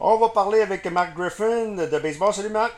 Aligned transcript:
On 0.00 0.16
va 0.16 0.28
parler 0.28 0.60
avec 0.60 0.84
Marc 0.86 1.16
Griffin 1.16 1.74
de 1.74 1.98
baseball. 1.98 2.32
Salut 2.32 2.50
Marc. 2.50 2.72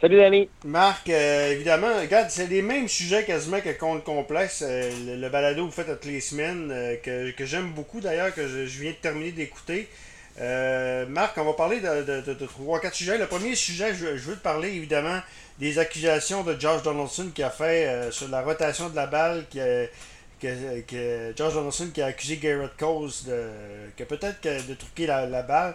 Salut 0.00 0.16
Danny. 0.16 0.48
Marc, 0.64 1.10
euh, 1.10 1.52
évidemment, 1.52 2.00
regarde, 2.00 2.30
c'est 2.30 2.46
les 2.46 2.62
mêmes 2.62 2.88
sujets 2.88 3.24
quasiment 3.24 3.60
que 3.60 3.68
Compte 3.78 4.02
Complexe. 4.02 4.64
Euh, 4.66 5.18
le, 5.20 5.28
balado 5.28 5.60
que 5.60 5.66
vous 5.66 5.70
faites 5.70 5.88
toutes 5.88 6.06
les 6.06 6.20
semaines, 6.20 6.70
euh, 6.72 6.96
que, 7.36 7.44
j'aime 7.44 7.72
beaucoup 7.72 8.00
d'ailleurs, 8.00 8.34
que 8.34 8.48
je, 8.48 8.80
viens 8.80 8.92
de 8.92 8.96
terminer 8.96 9.32
d'écouter. 9.32 9.86
Marc, 11.08 11.36
on 11.36 11.44
va 11.44 11.52
parler 11.52 11.80
de, 11.80 12.46
trois, 12.46 12.80
quatre 12.80 12.94
sujets. 12.94 13.18
Le 13.18 13.26
premier 13.26 13.54
sujet, 13.54 13.94
je, 13.94 14.06
veux 14.06 14.36
te 14.36 14.42
parler 14.42 14.70
évidemment 14.70 15.20
des 15.58 15.78
accusations 15.78 16.42
de 16.42 16.58
George 16.58 16.82
Donaldson 16.82 17.30
qui 17.34 17.42
a 17.42 17.50
fait 17.50 18.10
sur 18.10 18.28
la 18.28 18.40
rotation 18.40 18.88
de 18.88 18.96
la 18.96 19.06
balle, 19.06 19.44
qui 19.50 19.60
que, 20.42 21.32
George 21.36 21.54
Donaldson 21.54 21.90
qui 21.94 22.02
a 22.02 22.06
accusé 22.06 22.36
Garrett 22.36 22.76
Cole 22.76 23.10
de, 23.26 23.48
que 23.96 24.04
peut-être 24.04 24.42
de 24.68 24.74
truquer 24.74 25.06
la 25.06 25.42
balle. 25.42 25.74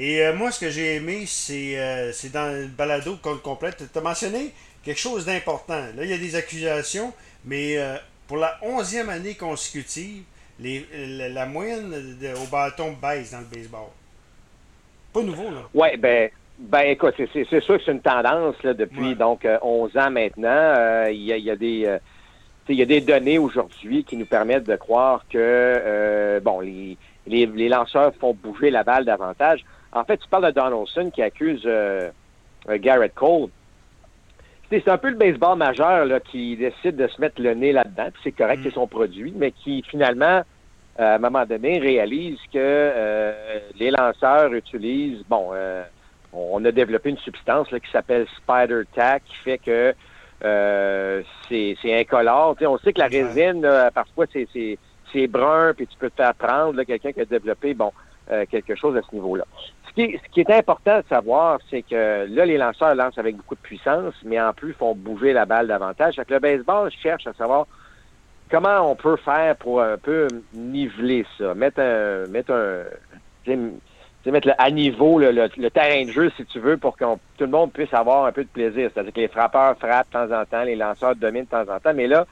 Et 0.00 0.22
euh, 0.22 0.32
moi, 0.32 0.52
ce 0.52 0.60
que 0.60 0.70
j'ai 0.70 0.94
aimé, 0.94 1.24
c'est 1.26 1.76
euh, 1.76 2.12
dans 2.32 2.54
le 2.54 2.68
balado 2.68 3.16
compte 3.20 3.42
complète. 3.42 3.82
Tu 3.92 3.98
as 3.98 4.00
mentionné 4.00 4.52
quelque 4.84 5.00
chose 5.00 5.26
d'important. 5.26 5.86
Là, 5.96 6.04
il 6.04 6.08
y 6.08 6.12
a 6.12 6.18
des 6.18 6.36
accusations, 6.36 7.12
mais 7.44 7.76
euh, 7.76 7.96
pour 8.28 8.36
la 8.36 8.56
onzième 8.62 9.08
année 9.08 9.34
consécutive, 9.34 10.22
les, 10.60 10.86
la, 11.30 11.46
moyenne 11.46 12.16
au 12.36 12.46
bâton 12.46 12.92
baisse 13.02 13.32
dans 13.32 13.40
le 13.40 13.46
baseball. 13.46 13.88
Pas 15.12 15.22
nouveau, 15.22 15.50
là. 15.50 15.68
Oui, 15.74 15.96
ben, 15.96 16.30
ben 16.60 16.82
écoute, 16.82 17.14
c'est 17.32 17.44
sûr 17.44 17.60
que 17.78 17.84
c'est 17.84 17.90
une 17.90 18.00
tendance 18.00 18.54
là, 18.62 18.74
depuis 18.74 19.16
donc 19.16 19.44
11 19.62 19.96
ans 19.96 20.10
maintenant. 20.12 21.06
Il 21.08 21.22
y, 21.22 21.50
a, 21.50 21.56
des 21.56 21.98
il 22.68 22.76
y 22.76 22.82
a 22.82 22.86
des 22.86 23.00
données 23.00 23.38
aujourd'hui 23.38 24.04
qui 24.04 24.16
nous 24.16 24.26
permettent 24.26 24.68
de 24.68 24.76
croire 24.76 25.24
que 25.30 26.40
bon 26.44 26.60
les, 26.60 26.96
les, 27.28 27.46
les, 27.46 27.68
lanceurs 27.68 28.14
font 28.20 28.34
bouger 28.34 28.70
la 28.70 28.82
balle 28.82 29.04
davantage. 29.04 29.64
En 29.92 30.04
fait, 30.04 30.18
tu 30.18 30.28
parles 30.28 30.46
de 30.46 30.50
Donaldson 30.50 31.10
qui 31.10 31.22
accuse 31.22 31.62
euh, 31.64 32.10
euh, 32.68 32.78
Garrett 32.78 33.14
Cole. 33.14 33.48
C'est 34.70 34.88
un 34.88 34.98
peu 34.98 35.08
le 35.08 35.16
baseball 35.16 35.56
majeur 35.56 36.04
là, 36.04 36.20
qui 36.20 36.56
décide 36.56 36.96
de 36.96 37.06
se 37.08 37.20
mettre 37.20 37.40
le 37.40 37.54
nez 37.54 37.72
là-dedans. 37.72 38.08
C'est 38.22 38.32
correct, 38.32 38.60
c'est 38.62 38.70
mm. 38.70 38.72
son 38.72 38.86
produit, 38.86 39.32
mais 39.34 39.50
qui 39.52 39.82
finalement, 39.82 40.42
euh, 41.00 41.12
à 41.12 41.14
un 41.14 41.18
moment 41.18 41.46
donné, 41.46 41.78
réalise 41.78 42.38
que 42.52 43.32
les 43.78 43.90
lanceurs 43.90 44.52
utilisent, 44.52 45.24
bon, 45.28 45.52
on 46.34 46.62
a 46.66 46.70
développé 46.70 47.08
une 47.08 47.18
substance 47.18 47.70
là, 47.70 47.80
qui 47.80 47.90
s'appelle 47.90 48.26
Spider 48.36 48.82
Tack, 48.94 49.22
qui 49.24 49.36
fait 49.36 49.58
que 49.58 49.94
c'est 50.40 51.76
incolore. 51.84 52.56
on 52.62 52.78
sait 52.78 52.92
que 52.92 53.00
la 53.00 53.08
résine, 53.08 53.68
parfois, 53.94 54.26
c'est 54.32 55.26
brun, 55.26 55.72
puis 55.74 55.86
tu 55.86 55.96
peux 55.98 56.10
te 56.10 56.16
faire 56.16 56.34
prendre 56.34 56.82
quelqu'un 56.84 57.12
qui 57.12 57.20
a 57.20 57.24
développé, 57.24 57.74
bon, 57.74 57.92
quelque 58.50 58.74
chose 58.74 58.96
à 58.96 59.02
ce 59.02 59.14
niveau-là 59.14 59.44
ce 59.98 60.28
qui 60.30 60.40
est 60.40 60.50
important 60.50 60.98
de 60.98 61.04
savoir, 61.08 61.58
c'est 61.70 61.82
que 61.82 62.26
là, 62.28 62.46
les 62.46 62.56
lanceurs 62.56 62.94
lancent 62.94 63.18
avec 63.18 63.36
beaucoup 63.36 63.54
de 63.54 63.60
puissance, 63.60 64.14
mais 64.24 64.40
en 64.40 64.52
plus 64.52 64.72
font 64.72 64.94
bouger 64.94 65.32
la 65.32 65.44
balle 65.44 65.66
davantage. 65.66 66.16
Fait 66.16 66.24
que 66.24 66.34
le 66.34 66.40
baseball 66.40 66.90
cherche 66.90 67.26
à 67.26 67.32
savoir 67.32 67.66
comment 68.50 68.90
on 68.90 68.94
peut 68.94 69.16
faire 69.16 69.56
pour 69.56 69.82
un 69.82 69.96
peu 69.96 70.28
niveler 70.54 71.26
ça, 71.36 71.54
mettre 71.54 71.80
un, 71.80 72.26
mettre 72.28 72.52
un, 72.52 72.84
mettre 74.26 74.48
à 74.58 74.70
niveau 74.70 75.18
le, 75.18 75.68
terrain 75.70 76.04
de 76.04 76.10
jeu, 76.10 76.30
si 76.36 76.44
tu 76.46 76.58
veux, 76.58 76.76
pour 76.76 76.96
que 76.96 77.04
tout 77.04 77.44
le 77.44 77.46
monde 77.48 77.72
puisse 77.72 77.92
avoir 77.94 78.26
un 78.26 78.32
peu 78.32 78.44
de 78.44 78.48
plaisir. 78.48 78.90
C'est-à-dire 78.92 79.12
que 79.12 79.20
les 79.20 79.28
frappeurs 79.28 79.76
frappent 79.78 80.08
de 80.08 80.12
temps 80.12 80.40
en 80.40 80.44
temps, 80.44 80.62
les 80.64 80.76
lanceurs 80.76 81.16
dominent 81.16 81.44
de 81.44 81.50
temps 81.50 81.72
en 81.72 81.78
temps, 81.78 81.94
mais 81.94 82.06
là, 82.06 82.26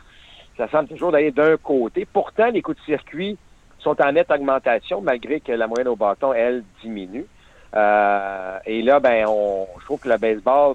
ça 0.56 0.68
semble 0.68 0.88
toujours 0.88 1.12
d'aller 1.12 1.30
d'un 1.30 1.56
côté. 1.56 2.06
Pourtant, 2.10 2.50
les 2.50 2.62
coups 2.62 2.78
de 2.78 2.84
circuit 2.84 3.38
sont 3.78 4.00
en 4.02 4.12
nette 4.12 4.30
augmentation, 4.30 5.00
malgré 5.00 5.40
que 5.40 5.52
la 5.52 5.66
moyenne 5.66 5.88
au 5.88 5.96
bâton, 5.96 6.32
elle, 6.32 6.64
diminue. 6.82 7.26
Euh, 7.74 8.58
et 8.64 8.82
là, 8.82 9.00
ben, 9.00 9.26
on, 9.28 9.66
je 9.80 9.84
trouve 9.84 10.00
que 10.00 10.08
le 10.08 10.16
baseball, 10.16 10.74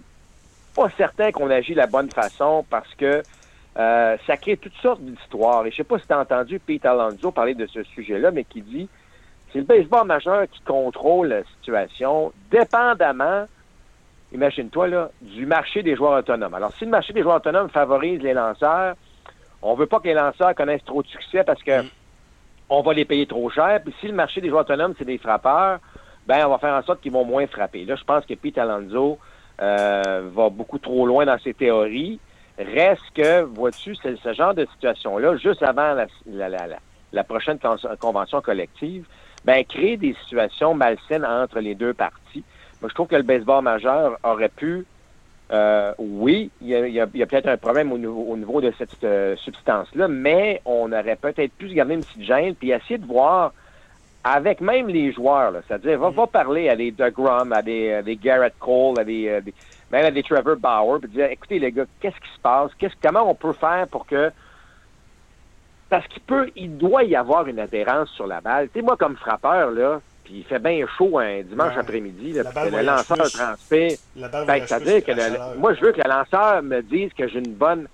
pas 0.76 0.90
certain 0.98 1.32
qu'on 1.32 1.50
agit 1.50 1.74
de 1.74 1.78
la 1.78 1.88
bonne 1.88 2.10
façon 2.10 2.66
parce 2.70 2.94
que 2.96 3.22
euh, 3.78 4.18
ça 4.28 4.38
crée 4.38 4.58
toutes 4.58 4.76
sortes 4.82 5.02
d'histoires. 5.02 5.66
Et 5.66 5.72
je 5.72 5.78
sais 5.78 5.84
pas 5.84 5.98
si 5.98 6.08
tu 6.08 6.14
as 6.14 6.20
entendu 6.20 6.60
Pete 6.60 6.86
Alonso 6.86 7.32
parler 7.32 7.54
de 7.54 7.66
ce 7.68 7.84
sujet-là, 7.84 8.32
mais 8.32 8.44
qui 8.44 8.62
dit 8.62 8.88
c'est 9.52 9.60
le 9.60 9.66
baseball 9.66 10.08
majeur 10.08 10.50
qui 10.50 10.62
contrôle 10.62 11.28
la 11.28 11.44
situation, 11.44 12.32
dépendamment, 12.50 13.46
imagine-toi, 14.34 14.88
là, 14.88 15.10
du 15.22 15.46
marché 15.46 15.84
des 15.84 15.96
joueurs 15.96 16.20
autonomes. 16.20 16.54
Alors, 16.54 16.72
si 16.74 16.86
le 16.86 16.92
marché 16.92 17.14
des 17.14 17.22
joueurs 17.22 17.38
autonomes 17.38 17.70
favorise 17.70 18.22
les 18.22 18.34
lanceurs, 18.34 18.96
on 19.62 19.76
veut 19.76 19.88
pas 19.88 20.00
que 20.00 20.08
les 20.08 20.14
lanceurs 20.14 20.56
connaissent 20.56 20.86
trop 20.86 21.04
de 21.04 21.08
succès 21.08 21.44
parce 21.44 21.62
que 21.64 21.84
mm. 21.84 21.90
on 22.70 22.82
va 22.82 22.94
les 22.94 23.06
payer 23.06 23.26
trop 23.26 23.50
cher. 23.50 23.82
Puis 23.84 23.94
si 24.00 24.08
le 24.08 24.14
marché 24.14 24.42
des 24.42 24.50
joueurs 24.50 24.62
autonomes, 24.62 24.94
c'est 24.98 25.06
des 25.06 25.18
frappeurs, 25.18 25.80
ben 26.28 26.46
on 26.46 26.50
va 26.50 26.58
faire 26.58 26.74
en 26.74 26.84
sorte 26.84 27.02
qu'ils 27.02 27.12
vont 27.12 27.26
moins 27.26 27.48
frapper. 27.48 27.86
Là, 27.86 27.96
je 27.96 28.04
pense 28.04 28.26
que 28.26 28.34
Pete 28.34 28.58
Alonso 28.58 29.20
euh, 29.62 30.30
va 30.34 30.50
beaucoup 30.50 30.80
trop 30.80 31.06
loin 31.06 31.26
dans 31.26 31.38
ses 31.40 31.54
théories. 31.54 32.20
Reste 32.58 33.04
que, 33.16 33.42
vois-tu, 33.42 33.96
c'est 33.96 34.18
ce 34.18 34.34
genre 34.34 34.54
de 34.54 34.66
situation-là, 34.74 35.38
juste 35.38 35.64
avant 35.64 35.96
la, 36.28 37.24
prochaine 37.24 37.58
convention 38.00 38.42
collective, 38.42 39.06
ben, 39.46 39.64
créer 39.64 39.98
des 39.98 40.16
situations 40.24 40.74
malsaines 40.74 41.26
entre 41.26 41.60
les 41.60 41.76
deux 41.76 41.94
parties. 41.94 42.44
Moi, 42.82 42.90
je 42.90 42.94
trouve 42.96 43.08
que 43.08 43.16
le 43.16 43.24
baseball 43.24 43.64
majeur 43.64 44.18
aurait 44.24 44.50
pu, 44.50 44.86
euh, 45.52 45.94
oui, 45.98 46.50
il 46.62 46.70
y 46.70 47.00
a, 47.00 47.08
peut-être 47.08 47.48
un 47.48 47.58
problème 47.58 47.92
au 47.92 47.98
niveau, 47.98 48.62
de 48.62 48.74
cette 48.78 49.04
euh, 49.04 49.36
substance-là, 49.38 50.08
mais 50.08 50.62
on 50.66 50.92
aurait 50.92 51.16
peut-être 51.16 51.54
pu 51.54 51.70
se 51.70 51.74
garder 51.74 51.96
une 51.96 52.04
petite 52.04 52.24
gêne 52.24 52.56
puis 52.56 52.72
essayer 52.72 52.98
de 52.98 53.06
voir 53.06 53.54
avec 54.24 54.62
même 54.62 54.88
les 54.88 55.12
joueurs, 55.12 55.54
c'est-à-dire, 55.68 56.00
va, 56.00 56.10
va 56.10 56.28
parler 56.28 56.70
à 56.70 56.76
des 56.76 56.92
DeGrom, 56.92 57.52
à 57.54 57.62
des, 57.62 58.02
des 58.04 58.16
Garrett 58.16 58.54
Cole, 58.60 59.00
à 59.00 59.04
des, 59.04 59.28
euh, 59.28 59.42
même 59.92 60.06
à 60.06 60.12
des 60.12 60.24
Trevor 60.24 60.58
Bauer, 60.58 61.00
puis 61.00 61.10
dire, 61.10 61.26
écoutez 61.26 61.60
les 61.60 61.72
gars, 61.72 61.86
qu'est-ce 62.00 62.16
qui 62.16 62.34
se 62.36 62.40
passe, 62.40 62.72
qu'est-ce, 62.78 62.96
comment 63.02 63.30
on 63.30 63.36
peut 63.36 63.54
faire 63.54 63.88
pour 63.88 64.06
que, 64.06 64.32
parce 65.92 66.08
qu'il 66.08 66.22
peut, 66.24 66.50
il 66.56 66.78
doit 66.78 67.04
y 67.04 67.16
avoir 67.16 67.46
une 67.48 67.60
adhérence 67.60 68.10
sur 68.12 68.26
la 68.26 68.42
balle. 68.42 68.70
Tu 68.70 68.80
sais, 68.80 68.82
moi 68.82 68.98
comme 68.98 69.18
frappeur 69.18 69.72
là, 69.72 70.02
puis 70.24 70.38
il 70.38 70.44
fait 70.46 70.58
bien 70.58 70.86
chaud 70.98 71.20
un 71.20 71.42
dimanche 71.42 71.78
après-midi, 71.78 72.34
là, 72.34 72.44
le 72.44 72.82
lanceur 72.82 73.18
transpire. 73.18 73.98
Ben, 74.16 74.66
c'est-à-dire 74.66 75.04
que 75.04 75.58
moi 75.58 75.74
je 75.76 75.82
veux 75.82 75.92
que 75.92 76.02
le 76.04 76.10
lanceur 76.10 76.64
me 76.64 76.82
dise 76.82 77.12
que 77.14 77.28
j'ai 77.28 77.40
une 77.40 77.54
bonne 77.54 77.88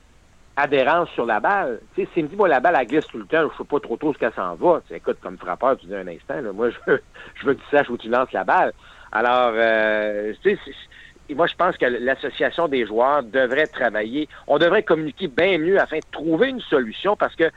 adhérence 0.55 1.09
sur 1.09 1.25
la 1.25 1.39
balle. 1.39 1.79
Tu 1.95 2.03
sais, 2.03 2.09
s'il 2.13 2.23
me 2.23 2.29
dit, 2.29 2.35
moi, 2.35 2.47
la 2.47 2.59
balle, 2.59 2.75
elle 2.79 2.87
glisse 2.87 3.05
tout 3.07 3.19
le 3.19 3.25
temps, 3.25 3.47
je 3.51 3.57
sais 3.57 3.63
pas 3.63 3.79
trop 3.79 3.95
tôt 3.95 4.11
ce 4.11 4.17
qu'elle 4.17 4.33
s'en 4.33 4.55
va. 4.55 4.81
Tu 4.87 4.95
écoute, 4.95 5.17
comme 5.21 5.37
frappeur, 5.37 5.77
tu 5.77 5.85
dis 5.85 5.95
un 5.95 6.07
instant, 6.07 6.41
là, 6.41 6.51
moi, 6.51 6.71
je 6.71 6.77
veux, 6.87 7.01
je 7.35 7.45
veux 7.45 7.53
que 7.53 7.61
tu 7.61 7.69
saches 7.69 7.89
où 7.89 7.97
tu 7.97 8.09
lances 8.09 8.31
la 8.31 8.43
balle. 8.43 8.73
Alors, 9.11 9.51
euh, 9.53 10.33
tu 10.41 10.57
sais, 10.65 11.35
moi, 11.35 11.45
je 11.45 11.55
pense 11.55 11.77
que 11.77 11.85
l'association 11.85 12.67
des 12.67 12.87
joueurs 12.87 13.21
devrait 13.21 13.67
travailler. 13.67 14.27
On 14.47 14.57
devrait 14.57 14.83
communiquer 14.83 15.27
bien 15.27 15.59
mieux 15.59 15.79
afin 15.79 15.97
de 15.97 16.11
trouver 16.11 16.49
une 16.49 16.61
solution 16.61 17.15
parce 17.15 17.35
que, 17.35 17.51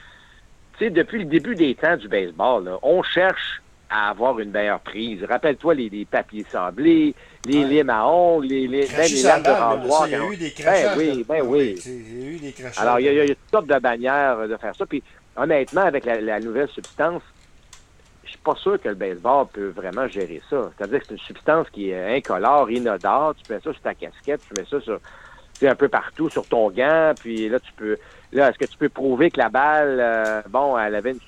sais, 0.85 0.91
depuis 0.91 1.19
le 1.19 1.25
début 1.25 1.55
des 1.55 1.75
temps 1.75 1.97
du 1.97 2.09
baseball, 2.09 2.71
on 2.83 3.03
cherche 3.03 3.63
à 3.91 4.11
avoir 4.11 4.39
une 4.39 4.51
meilleure 4.51 4.81
prise. 4.81 5.25
Rappelle-toi 5.25 5.75
les, 5.75 6.05
papiers 6.05 6.47
sablés, 6.49 7.15
les 7.45 7.65
limes 7.65 7.91
à 7.91 8.07
ongles, 8.07 8.47
les, 8.47 8.69
les, 8.69 8.87
ben, 8.87 9.09
les 9.11 9.23
lames 9.23 9.43
de 9.43 9.51
renvoi. 9.51 10.07
Il 10.07 10.13
y 10.13 10.15
a 10.15 10.25
eu 10.25 10.37
des 10.37 10.51
crachats. 10.53 10.95
Ben 10.95 10.99
oui, 10.99 11.27
ben 11.29 11.43
oui. 11.45 11.75
Il 11.85 12.21
y 12.21 12.25
a 12.25 12.31
eu 12.31 12.39
des 12.39 12.53
crachats. 12.53 12.83
Alors, 12.83 13.01
il 13.01 13.07
y, 13.07 13.09
a, 13.09 13.13
il 13.13 13.29
y 13.29 13.33
a 13.33 13.35
toutes 13.35 13.51
sortes 13.51 13.67
de 13.67 13.79
manières 13.81 14.47
de 14.47 14.57
faire 14.57 14.77
ça. 14.77 14.87
Puis, 14.87 15.03
honnêtement, 15.37 15.83
avec 15.83 16.05
la, 16.05 16.39
nouvelle 16.39 16.69
substance, 16.69 17.23
je 18.23 18.31
suis 18.31 18.39
pas 18.39 18.55
sûr 18.55 18.81
que 18.81 18.89
le 18.89 18.95
baseball 18.95 19.47
peut 19.53 19.73
vraiment 19.75 20.07
gérer 20.07 20.41
ça. 20.49 20.71
C'est-à-dire 20.77 21.01
que 21.01 21.07
c'est 21.09 21.15
une 21.15 21.21
substance 21.21 21.69
qui 21.71 21.91
est 21.91 22.17
incolore, 22.17 22.71
inodore. 22.71 23.35
Tu 23.35 23.53
mets 23.53 23.59
ça 23.59 23.73
sur 23.73 23.81
ta 23.81 23.95
casquette, 23.95 24.41
tu 24.47 24.61
mets 24.61 24.69
ça 24.71 24.81
sur 24.81 25.01
un 25.69 25.75
peu 25.75 25.88
partout 25.88 26.28
sur 26.31 26.47
ton 26.47 26.71
gant, 26.71 27.12
puis 27.19 27.48
là, 27.48 27.60
tu 27.60 27.72
peux. 27.75 27.97
Là, 28.32 28.50
est-ce 28.50 28.59
que 28.59 28.65
tu 28.65 28.78
peux 28.78 28.88
prouver 28.88 29.31
que 29.31 29.38
la 29.38 29.48
balle, 29.48 29.98
euh, 30.00 30.43
bon, 30.48 30.78
elle 30.78 30.94
avait 30.94 31.12
une 31.12 31.19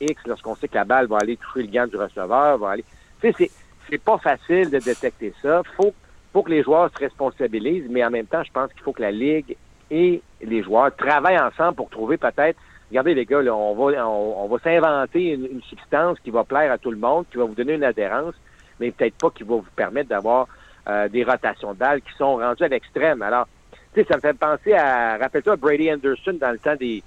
X 0.00 0.20
lorsqu'on 0.26 0.54
sait 0.54 0.68
que 0.68 0.74
la 0.74 0.84
balle 0.84 1.06
va 1.06 1.18
aller 1.18 1.36
toucher 1.36 1.66
le 1.66 1.72
gant 1.72 1.86
du 1.86 1.96
receveur, 1.96 2.58
va 2.58 2.70
aller. 2.70 2.84
Tu 3.20 3.32
sais, 3.32 3.50
c'est 3.88 4.02
pas 4.02 4.18
facile 4.18 4.70
de 4.70 4.78
détecter 4.78 5.32
ça. 5.42 5.62
Faut, 5.76 5.92
faut 6.32 6.42
que 6.42 6.50
les 6.50 6.62
joueurs 6.62 6.90
se 6.92 6.98
responsabilisent, 6.98 7.88
mais 7.90 8.04
en 8.04 8.10
même 8.10 8.26
temps, 8.26 8.42
je 8.42 8.52
pense 8.52 8.72
qu'il 8.72 8.82
faut 8.82 8.92
que 8.92 9.02
la 9.02 9.10
Ligue 9.10 9.56
et 9.90 10.22
les 10.40 10.62
joueurs 10.62 10.94
travaillent 10.94 11.40
ensemble 11.40 11.74
pour 11.74 11.90
trouver 11.90 12.16
peut-être. 12.16 12.58
Regardez 12.90 13.14
les 13.14 13.24
gars, 13.24 13.42
là, 13.42 13.54
on 13.54 13.74
va 13.74 14.08
on, 14.08 14.48
va 14.48 14.58
s'inventer 14.58 15.32
une, 15.32 15.62
substance 15.62 16.18
qui 16.20 16.30
va 16.30 16.44
plaire 16.44 16.72
à 16.72 16.78
tout 16.78 16.90
le 16.90 16.96
monde, 16.96 17.24
qui 17.30 17.36
va 17.36 17.44
vous 17.44 17.54
donner 17.54 17.74
une 17.74 17.84
adhérence, 17.84 18.34
mais 18.80 18.90
peut-être 18.90 19.14
pas 19.14 19.30
qui 19.30 19.44
va 19.44 19.56
vous 19.56 19.64
permettre 19.76 20.08
d'avoir 20.08 20.48
euh, 20.88 21.08
des 21.08 21.22
rotations 21.22 21.72
de 21.72 21.78
balles 21.78 22.00
qui 22.02 22.12
sont 22.16 22.36
rendues 22.36 22.64
à 22.64 22.68
l'extrême. 22.68 23.22
Alors, 23.22 23.46
tu 23.94 24.00
sais, 24.00 24.06
ça 24.08 24.16
me 24.16 24.20
fait 24.20 24.34
penser 24.34 24.72
à, 24.72 25.16
rappelle-toi, 25.18 25.56
Brady 25.56 25.92
Anderson 25.92 26.36
dans 26.40 26.52
le 26.52 26.58
temps 26.58 26.76
des, 26.76 27.02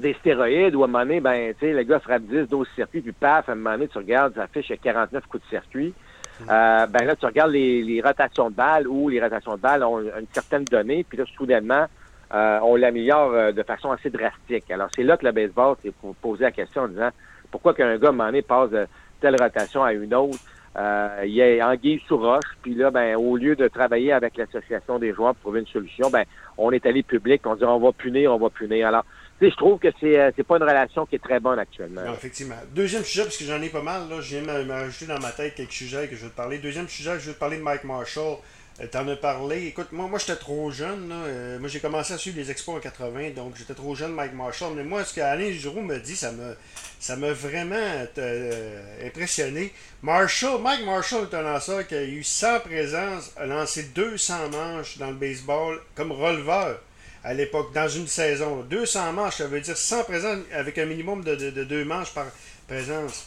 des 0.00 0.14
stéroïdes 0.14 0.74
ou 0.74 0.82
à 0.82 0.84
un 0.84 0.88
moment 0.88 1.04
donné, 1.04 1.20
ben, 1.20 1.54
tu 1.54 1.66
sais, 1.66 1.72
le 1.72 1.82
gars 1.82 1.98
frappe 1.98 2.22
10, 2.22 2.48
12 2.48 2.68
circuits, 2.74 3.00
puis 3.00 3.12
paf, 3.12 3.48
à 3.48 3.52
un 3.52 3.54
moment 3.54 3.72
donné, 3.72 3.88
tu 3.88 3.98
regardes, 3.98 4.34
ça 4.34 4.42
affiche 4.44 4.72
49 4.82 5.26
coups 5.26 5.42
de 5.44 5.48
circuit. 5.48 5.94
Mm. 6.40 6.44
Euh, 6.50 6.86
ben 6.86 7.04
là, 7.04 7.16
tu 7.16 7.26
regardes 7.26 7.52
les, 7.52 8.02
rotations 8.04 8.50
de 8.50 8.54
balles 8.54 8.86
où 8.86 9.08
les 9.08 9.20
rotations 9.20 9.56
de 9.56 9.60
balles 9.60 9.82
ont 9.82 10.00
une 10.00 10.26
certaine 10.32 10.64
donnée, 10.64 11.04
puis 11.08 11.18
là, 11.18 11.24
soudainement, 11.36 11.86
euh, 12.34 12.58
on 12.62 12.76
l'améliore 12.76 13.32
euh, 13.32 13.52
de 13.52 13.62
façon 13.62 13.90
assez 13.90 14.10
drastique. 14.10 14.70
Alors, 14.70 14.88
c'est 14.94 15.02
là 15.02 15.16
que 15.16 15.24
le 15.24 15.32
baseball 15.32 15.76
s'est 15.82 15.92
posé 16.20 16.44
la 16.44 16.52
question 16.52 16.82
en 16.82 16.88
disant 16.88 17.10
pourquoi 17.50 17.72
qu'un 17.74 17.96
gars, 17.96 18.08
à 18.08 18.10
un 18.10 18.12
moment 18.12 18.26
donné, 18.26 18.42
passe 18.42 18.70
de 18.70 18.86
telle 19.20 19.36
rotation 19.40 19.82
à 19.82 19.92
une 19.92 20.14
autre? 20.14 20.38
Euh, 20.78 21.22
il 21.24 21.32
y 21.32 21.42
a 21.42 21.68
anguille 21.68 22.00
sous 22.06 22.16
roche, 22.16 22.44
puis 22.62 22.74
là, 22.74 22.92
ben, 22.92 23.16
au 23.16 23.36
lieu 23.36 23.56
de 23.56 23.66
travailler 23.66 24.12
avec 24.12 24.36
l'association 24.36 25.00
des 25.00 25.12
joueurs 25.12 25.34
pour 25.34 25.50
trouver 25.50 25.60
une 25.60 25.66
solution, 25.66 26.08
ben, 26.08 26.24
on 26.56 26.70
est 26.70 26.86
allé 26.86 27.02
public, 27.02 27.42
on 27.46 27.56
dit 27.56 27.64
on 27.64 27.80
va 27.80 27.90
punir, 27.90 28.32
on 28.32 28.38
va 28.38 28.48
punir. 28.48 28.86
Alors, 28.86 29.04
tu 29.40 29.46
sais, 29.46 29.50
je 29.50 29.56
trouve 29.56 29.80
que 29.80 29.88
c'est 29.98 30.20
euh, 30.20 30.30
c'est 30.36 30.46
pas 30.46 30.56
une 30.56 30.62
relation 30.62 31.04
qui 31.04 31.16
est 31.16 31.22
très 31.22 31.40
bonne 31.40 31.58
actuellement. 31.58 32.02
Non, 32.04 32.12
effectivement. 32.12 32.54
Deuxième 32.72 33.02
sujet, 33.02 33.24
parce 33.24 33.36
que 33.36 33.44
j'en 33.44 33.60
ai 33.60 33.70
pas 33.70 33.82
mal, 33.82 34.08
là, 34.08 34.20
je 34.20 34.36
viens 34.36 34.42
de 34.42 34.64
m'ajouter 34.64 35.06
dans 35.06 35.18
ma 35.18 35.32
tête 35.32 35.56
quelques 35.56 35.72
sujets 35.72 36.06
que 36.06 36.14
je 36.14 36.24
veux 36.24 36.30
te 36.30 36.36
parler. 36.36 36.58
Deuxième 36.58 36.88
sujet, 36.88 37.18
je 37.18 37.26
veux 37.26 37.34
te 37.34 37.40
parler 37.40 37.56
de 37.56 37.62
Mike 37.62 37.82
Marshall. 37.82 38.36
Euh, 38.80 38.86
T'en 38.86 39.08
as 39.08 39.16
parlé. 39.16 39.66
Écoute, 39.66 39.88
moi, 39.92 40.06
moi 40.06 40.18
j'étais 40.18 40.36
trop 40.36 40.70
jeune. 40.70 41.10
Euh, 41.12 41.58
moi, 41.58 41.68
j'ai 41.68 41.80
commencé 41.80 42.12
à 42.12 42.18
suivre 42.18 42.38
les 42.38 42.50
expos 42.50 42.76
en 42.76 42.80
80, 42.80 43.30
donc 43.30 43.54
j'étais 43.56 43.74
trop 43.74 43.94
jeune, 43.94 44.12
Mike 44.12 44.34
Marshall. 44.34 44.74
Mais 44.76 44.84
moi, 44.84 45.04
ce 45.04 45.14
qu'Alain 45.14 45.50
Giroux 45.50 45.80
me 45.80 45.98
dit, 45.98 46.16
ça 46.16 46.30
m'a 46.30 46.54
ça 47.00 47.16
vraiment 47.16 47.76
euh, 48.18 49.06
impressionné. 49.06 49.72
Marshall, 50.02 50.60
Mike 50.60 50.84
Marshall 50.84 51.26
est 51.30 51.34
un 51.34 51.42
lanceur 51.42 51.86
qui 51.86 51.94
a 51.94 52.04
eu 52.04 52.22
100 52.22 52.60
présences, 52.60 53.32
a 53.36 53.46
lancé 53.46 53.84
200 53.94 54.50
manches 54.50 54.98
dans 54.98 55.08
le 55.08 55.16
baseball 55.16 55.80
comme 55.94 56.12
releveur 56.12 56.80
à 57.24 57.34
l'époque, 57.34 57.74
dans 57.74 57.88
une 57.88 58.06
saison. 58.06 58.62
200 58.62 59.12
manches, 59.12 59.38
ça 59.38 59.46
veut 59.48 59.60
dire 59.60 59.76
100 59.76 60.04
présences 60.04 60.38
avec 60.52 60.78
un 60.78 60.86
minimum 60.86 61.24
de, 61.24 61.34
de 61.34 61.64
deux 61.64 61.84
manches 61.84 62.14
par 62.14 62.26
présence 62.68 63.26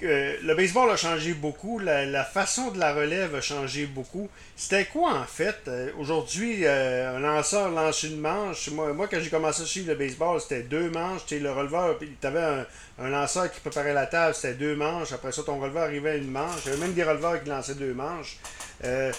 le 0.00 0.54
baseball 0.54 0.90
a 0.90 0.96
changé 0.96 1.34
beaucoup, 1.34 1.78
la, 1.80 2.24
façon 2.24 2.70
de 2.70 2.78
la 2.78 2.94
relève 2.94 3.34
a 3.34 3.40
changé 3.40 3.86
beaucoup. 3.86 4.28
C'était 4.56 4.84
quoi 4.84 5.14
en 5.14 5.24
fait? 5.24 5.56
Euh, 5.66 5.90
Aujourd'hui, 5.98 6.60
euh, 6.64 7.16
un 7.16 7.20
lanceur 7.20 7.70
lance 7.70 8.04
une 8.04 8.20
manche. 8.20 8.68
Moi, 8.70 8.92
moi 8.92 9.08
quand 9.08 9.18
j'ai 9.20 9.30
commencé 9.30 9.62
à 9.62 9.66
suivre 9.66 9.88
le 9.88 9.96
baseball, 9.96 10.40
c'était 10.40 10.62
deux 10.62 10.90
manches. 10.90 11.22
Le 11.30 11.50
releveur, 11.50 11.98
tu 11.98 12.26
avais 12.26 12.64
un, 12.98 13.08
lanceur 13.08 13.50
qui 13.50 13.60
préparait 13.60 13.94
la 13.94 14.06
table, 14.06 14.34
c'était 14.34 14.54
deux 14.54 14.76
manches. 14.76 15.12
Après 15.12 15.32
ça, 15.32 15.42
ton 15.42 15.58
releveur 15.58 15.84
arrivait 15.84 16.10
à 16.10 16.16
une 16.16 16.30
manche. 16.30 16.60
Il 16.64 16.70
y 16.70 16.72
avait 16.72 16.80
même 16.80 16.94
des 16.94 17.04
releveurs 17.04 17.42
qui 17.42 17.48
lançaient 17.48 17.74
deux 17.74 17.94
manches. 17.94 18.38
Euh, 18.84 19.12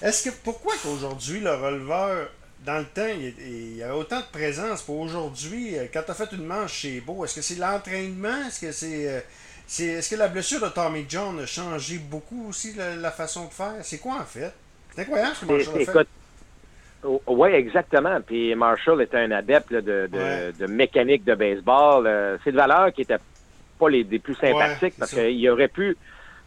est-ce 0.00 0.28
que 0.28 0.34
pourquoi 0.42 0.72
qu'aujourd'hui, 0.82 1.40
le 1.40 1.54
releveur 1.54 2.28
dans 2.64 2.78
le 2.78 2.84
temps, 2.84 3.08
il 3.08 3.76
y 3.76 3.82
a 3.82 3.94
autant 3.96 4.20
de 4.20 4.26
présence 4.32 4.82
pour 4.82 5.00
aujourd'hui. 5.00 5.74
Quand 5.92 6.02
tu 6.04 6.12
as 6.12 6.14
fait 6.14 6.30
une 6.32 6.44
manche, 6.44 6.82
c'est 6.82 7.00
beau. 7.00 7.24
Est-ce 7.24 7.34
que 7.34 7.42
c'est 7.42 7.56
l'entraînement? 7.56 8.46
Est-ce 8.46 8.60
que 8.60 8.70
c'est 8.70 9.24
est-ce 9.68 10.10
que 10.10 10.16
la 10.16 10.28
blessure 10.28 10.60
de 10.60 10.68
Tommy 10.68 11.06
John 11.08 11.40
a 11.40 11.46
changé 11.46 11.98
beaucoup 11.98 12.48
aussi 12.48 12.74
la, 12.74 13.10
façon 13.10 13.46
de 13.46 13.52
faire? 13.52 13.74
C'est 13.82 13.98
quoi 13.98 14.16
en 14.20 14.24
fait? 14.24 14.52
C'est 14.94 15.02
incroyable 15.02 15.34
ce 15.34 15.46
que 15.46 15.52
Marshall 15.52 15.82
a 15.82 16.04
fait. 16.04 16.08
Oui, 17.26 17.50
exactement. 17.50 18.20
Puis 18.24 18.54
Marshall 18.54 19.02
était 19.02 19.18
un 19.18 19.30
adepte 19.32 19.72
de, 19.72 20.08
de, 20.58 20.66
mécanique 20.66 21.24
de 21.24 21.34
baseball. 21.34 22.06
Euh, 22.06 22.36
c'est 22.44 22.52
de 22.52 22.56
valeurs 22.56 22.92
qui 22.92 23.00
n'étaient 23.00 23.18
pas 23.78 23.88
les, 23.88 24.04
des 24.04 24.18
plus 24.18 24.34
sympathiques 24.34 24.94
parce 24.98 25.12
qu'il 25.12 25.50
aurait 25.50 25.68
pu 25.68 25.96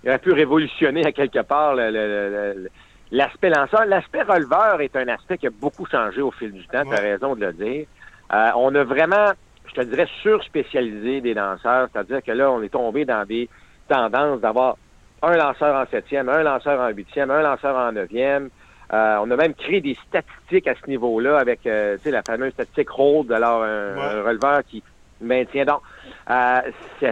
il 0.03 0.09
aurait 0.09 0.19
pu 0.19 0.33
révolutionner 0.33 1.03
à 1.05 1.11
quelque 1.11 1.41
part 1.41 1.75
l'aspect 1.75 3.49
lanceur. 3.49 3.85
L'aspect 3.85 4.21
releveur 4.21 4.79
est 4.81 4.95
un 4.95 5.07
aspect 5.07 5.39
qui 5.39 5.47
a 5.47 5.49
beaucoup 5.49 5.87
changé 5.87 6.21
au 6.21 6.31
fil 6.31 6.51
du 6.51 6.65
temps, 6.67 6.83
tu 6.83 6.93
as 6.93 7.01
raison 7.01 7.35
de 7.35 7.45
le 7.47 7.53
dire. 7.53 7.87
Euh, 8.31 8.51
on 8.55 8.73
a 8.75 8.83
vraiment 8.83 9.31
je 9.67 9.73
te 9.73 9.81
dirais, 9.81 10.07
sur-spécialisé 10.21 11.21
des 11.21 11.33
lanceurs. 11.33 11.89
C'est-à-dire 11.91 12.23
que 12.23 12.31
là, 12.31 12.51
on 12.51 12.61
est 12.61 12.69
tombé 12.69 13.05
dans 13.05 13.25
des 13.25 13.49
tendances 13.87 14.41
d'avoir 14.41 14.77
un 15.21 15.35
lanceur 15.35 15.75
en 15.75 15.85
septième, 15.89 16.29
un 16.29 16.43
lanceur 16.43 16.79
en 16.79 16.89
huitième, 16.89 17.31
un 17.31 17.41
lanceur 17.41 17.75
en 17.75 17.91
neuvième. 17.91 18.49
Euh, 18.93 19.17
on 19.21 19.31
a 19.31 19.35
même 19.35 19.55
créé 19.55 19.81
des 19.81 19.97
statistiques 20.07 20.67
à 20.67 20.75
ce 20.75 20.87
niveau-là 20.87 21.39
avec 21.39 21.65
euh, 21.65 21.97
la 22.05 22.21
fameuse 22.21 22.53
statistique 22.53 22.89
Road, 22.89 23.31
alors 23.31 23.63
un, 23.63 24.21
releveur 24.21 24.61
qui 24.63 24.83
maintient. 25.21 25.65
Donc, 25.65 25.81
euh, 26.29 26.61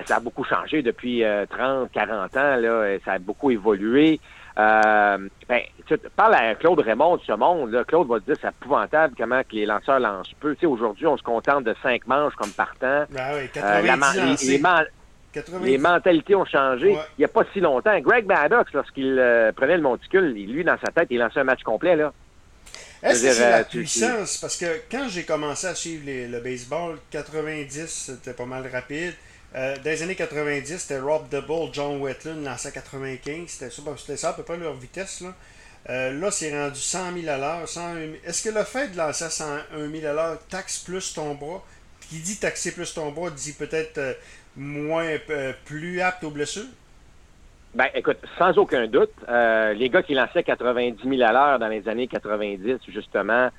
ça, 0.06 0.16
a 0.16 0.20
beaucoup 0.20 0.44
changé 0.44 0.82
depuis 0.82 1.24
30, 1.50 1.92
40 1.92 2.38
ans. 2.38 2.56
Là, 2.58 2.98
ça 3.06 3.14
a 3.14 3.20
beaucoup 3.20 3.52
évolué. 3.52 4.20
Euh, 4.58 5.18
ben, 5.50 5.62
tu 5.88 5.98
parles 6.16 6.36
à 6.36 6.56
Claude 6.56 6.80
Raymond 6.80 7.18
de 7.18 7.22
ce 7.24 7.32
monde. 7.34 7.72
Là. 7.72 7.84
Claude 7.84 8.08
va 8.08 8.20
te 8.20 8.26
dire 8.26 8.36
c'est 8.40 8.50
épouvantable 8.50 9.16
comment 9.18 9.42
que 9.42 9.56
les 9.56 9.66
lanceurs 9.66 10.00
lancent 10.00 10.34
peu. 10.40 10.54
Tu 10.54 10.62
sais, 10.62 10.66
aujourd'hui, 10.68 11.08
on 11.08 11.18
se 11.18 11.24
contente 11.24 11.64
de 11.64 11.76
cinq 11.82 12.06
manches 12.06 12.36
comme 12.36 12.52
partant. 12.52 13.06
Ben 13.10 13.32
oui, 13.36 13.50
90 13.52 14.48
euh, 14.48 14.84
les, 15.64 15.80
mentalités 15.80 16.36
ont 16.36 16.46
changé. 16.46 16.92
Il 16.92 17.22
n'y 17.22 17.26
a 17.26 17.28
pas 17.28 17.44
si 17.52 17.60
longtemps. 17.60 18.00
Greg 18.00 18.28
Maddox, 18.28 18.72
lorsqu'il 18.72 19.18
euh, 19.18 19.52
prenait 19.52 19.78
le 19.78 19.82
monticule, 19.82 20.32
lui, 20.32 20.64
dans 20.64 20.78
sa 20.86 20.92
tête, 20.92 21.08
il 21.10 21.18
lançait 21.18 21.40
un 21.40 21.46
match 21.46 21.64
complet. 21.64 21.96
là. 21.96 22.14
Est-ce 23.04 23.22
que 23.22 23.34
c'est 23.34 23.50
la 23.50 23.64
puissance? 23.64 24.38
Parce 24.38 24.56
que 24.56 24.82
quand 24.90 25.10
j'ai 25.10 25.24
commencé 25.24 25.68
à 25.68 25.76
suivre 25.76 26.04
le 26.06 26.40
baseball, 26.40 26.98
90, 27.12 27.88
c'était 27.88 28.34
pas 28.34 28.46
mal 28.46 28.66
rapide. 28.68 29.14
Euh, 29.56 29.76
dans 29.76 29.92
les 29.92 30.02
années 30.02 30.16
90, 30.16 30.78
c'était 30.78 31.00
Rob 31.00 31.30
Double, 31.30 31.72
John 31.74 32.02
Wetland 32.02 32.44
lancé 32.44 32.70
à 32.70 32.72
95. 32.72 33.48
C'était 33.48 33.70
ça, 33.70 33.82
c'était 33.98 34.18
ça 34.18 34.30
à 34.30 34.34
peu 34.34 34.44
près 34.44 34.58
leur 34.58 34.74
vitesse. 34.74 35.22
Là, 35.22 35.36
euh, 35.90 36.20
là 36.20 36.32
c'est 36.32 36.52
rendu 36.58 36.80
100 36.80 37.14
000 37.22 37.28
à 37.28 37.38
l'heure. 37.38 37.68
Est-ce 38.26 38.42
que 38.42 38.50
le 38.50 38.64
fait 38.64 38.90
de 38.90 38.98
lancer 38.98 39.26
à 39.26 39.30
101 39.30 39.92
000 39.92 40.08
à 40.08 40.14
l'heure 40.14 40.40
taxe 40.50 40.80
plus 40.80 41.14
ton 41.14 41.36
bras? 41.36 41.64
Qui 42.10 42.20
dit 42.20 42.38
taxer 42.38 42.72
plus 42.72 42.94
ton 42.94 43.12
bras 43.12 43.30
dit 43.30 43.54
peut-être 43.54 43.98
euh, 44.00 44.14
moins 44.56 45.18
plus 45.66 46.02
apte 46.02 46.24
aux 46.24 46.32
blessures? 46.32 46.66
Ben, 47.74 47.88
écoute, 47.96 48.18
sans 48.38 48.58
aucun 48.58 48.88
doute, 48.88 49.12
les 49.28 49.90
gars 49.90 50.04
qui 50.04 50.14
lançaient 50.14 50.44
90 50.44 50.98
000 51.08 51.22
à 51.22 51.32
l'heure 51.32 51.60
dans 51.60 51.68
les 51.68 51.88
années 51.88 52.08
90, 52.08 52.80
justement, 52.88 53.50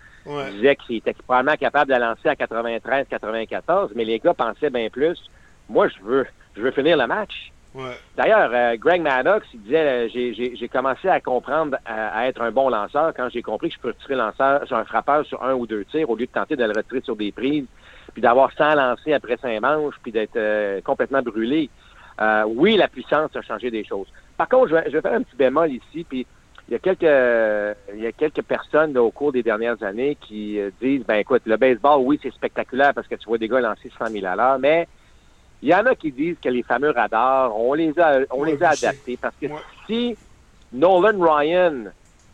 disaient 0.53 0.77
qu'ils 0.77 0.97
étaient 0.97 1.15
probablement 1.15 1.57
capables 1.57 1.93
de 1.93 1.99
lancer 1.99 2.29
à 2.29 2.37
93, 2.37 3.07
94, 3.09 3.93
mais 3.95 4.05
les 4.05 4.19
gars 4.19 4.35
pensaient 4.35 4.71
bien 4.71 4.89
plus 4.89 5.19
moi, 5.69 5.89
je 5.89 6.03
veux, 6.03 6.27
je 6.57 6.63
veux 6.63 6.71
finir 6.71 6.97
le 6.97 7.07
match. 7.07 7.53
D'ailleurs, 8.17 8.51
euh, 8.55 8.77
Greg 8.77 9.03
Maddox, 9.03 9.45
il 9.53 9.63
disait, 9.63 10.07
euh, 10.07 10.53
j'ai 10.55 10.69
commencé 10.69 11.09
à 11.09 11.21
comprendre 11.21 11.77
à, 11.85 12.29
être 12.29 12.41
un 12.41 12.53
bon 12.53 12.69
lanceur 12.69 13.13
quand 13.17 13.29
j'ai 13.31 13.43
compris 13.43 13.69
que 13.71 13.75
je 13.75 13.81
peux 13.81 13.95
tirer 13.95 14.15
lanceur 14.15 14.65
sur 14.69 14.77
un 14.77 14.85
frappeur 14.85 15.27
sur 15.27 15.43
un 15.43 15.55
ou 15.55 15.67
deux 15.67 15.85
tirs 15.87 16.09
au 16.09 16.15
lieu 16.15 16.27
de 16.27 16.31
tenter 16.31 16.55
de 16.55 16.63
le 16.63 16.73
retirer 16.77 17.01
sur 17.01 17.17
des 17.17 17.33
prises, 17.33 17.67
puis 18.13 18.23
d'avoir 18.23 18.53
100 18.53 18.77
lancés 18.77 19.13
après 19.13 19.37
cinq 19.39 19.61
manches, 19.61 19.97
puis 20.05 20.13
d'être 20.13 20.37
euh, 20.37 20.81
complètement 20.83 21.23
brûlé. 21.23 21.69
Oui, 22.47 22.77
la 22.77 22.89
puissance 22.89 23.35
a 23.35 23.43
changé 23.43 23.71
des 23.71 23.85
choses. 23.85 24.07
Par 24.37 24.49
contre, 24.49 24.69
je 24.69 24.75
vais, 24.75 25.01
faire 25.01 25.15
un 25.15 25.23
petit 25.23 25.37
bémol 25.37 25.71
ici, 25.71 26.05
puis 26.09 26.27
il 26.69 26.73
y 26.73 26.75
a 26.75 26.79
quelques 26.79 27.77
il 27.95 28.03
y 28.03 28.07
a 28.07 28.13
quelques 28.13 28.43
personnes 28.43 28.97
au 28.97 29.11
cours 29.11 29.33
des 29.33 29.43
dernières 29.43 29.83
années 29.83 30.17
qui 30.21 30.59
disent 30.81 31.05
ben 31.07 31.17
écoute, 31.17 31.43
le 31.45 31.57
baseball, 31.57 32.01
oui, 32.01 32.19
c'est 32.23 32.33
spectaculaire 32.33 32.95
parce 32.95 33.07
que 33.07 33.17
tu 33.17 33.27
vois 33.27 33.39
des 33.39 33.49
gars 33.49 33.61
lancer 33.61 33.91
100 33.99 34.07
000 34.07 34.27
à 34.27 34.37
l'heure, 34.37 34.59
mais 34.59 34.89
il 35.65 35.69
y 35.69 35.75
en 35.75 35.87
a 35.87 35.95
qui 35.95 36.13
disent 36.13 36.37
que 36.43 36.51
les 36.51 36.63
fameux 36.63 36.91
radars, 36.91 37.59
on 37.59 37.73
les 37.73 37.99
a, 37.99 38.21
on 38.31 38.45
les 38.45 38.63
a 38.63 38.71
adaptés 38.71 39.17
parce 39.21 39.35
que 39.41 39.47
si 39.87 40.15
Nolan 40.75 41.19
Ryan 41.19 41.85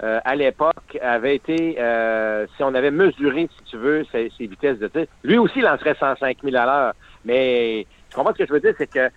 euh, 0.02 0.18
à 0.24 0.34
l'époque 0.34 0.98
avait 1.00 1.36
été, 1.36 1.76
euh, 1.78 2.46
si 2.56 2.62
on 2.64 2.74
avait 2.74 2.90
mesuré, 2.90 3.48
si 3.56 3.64
tu 3.70 3.76
veux, 3.76 4.04
ses, 4.10 4.30
vitesses 4.40 4.78
de 4.78 4.88
tir, 4.88 5.06
lui 5.22 5.38
aussi 5.38 5.60
lancerait 5.60 5.94
105 5.94 6.38
000 6.42 6.56
à 6.56 6.64
l'heure. 6.64 6.94
Mais 7.24 7.86
tu 8.08 8.16
comprends 8.16 8.32
ce 8.32 8.38
que 8.38 8.46
je 8.46 8.52
veux 8.52 8.60
dire, 8.60 8.74
c'est 8.78 8.90
que 8.90 9.10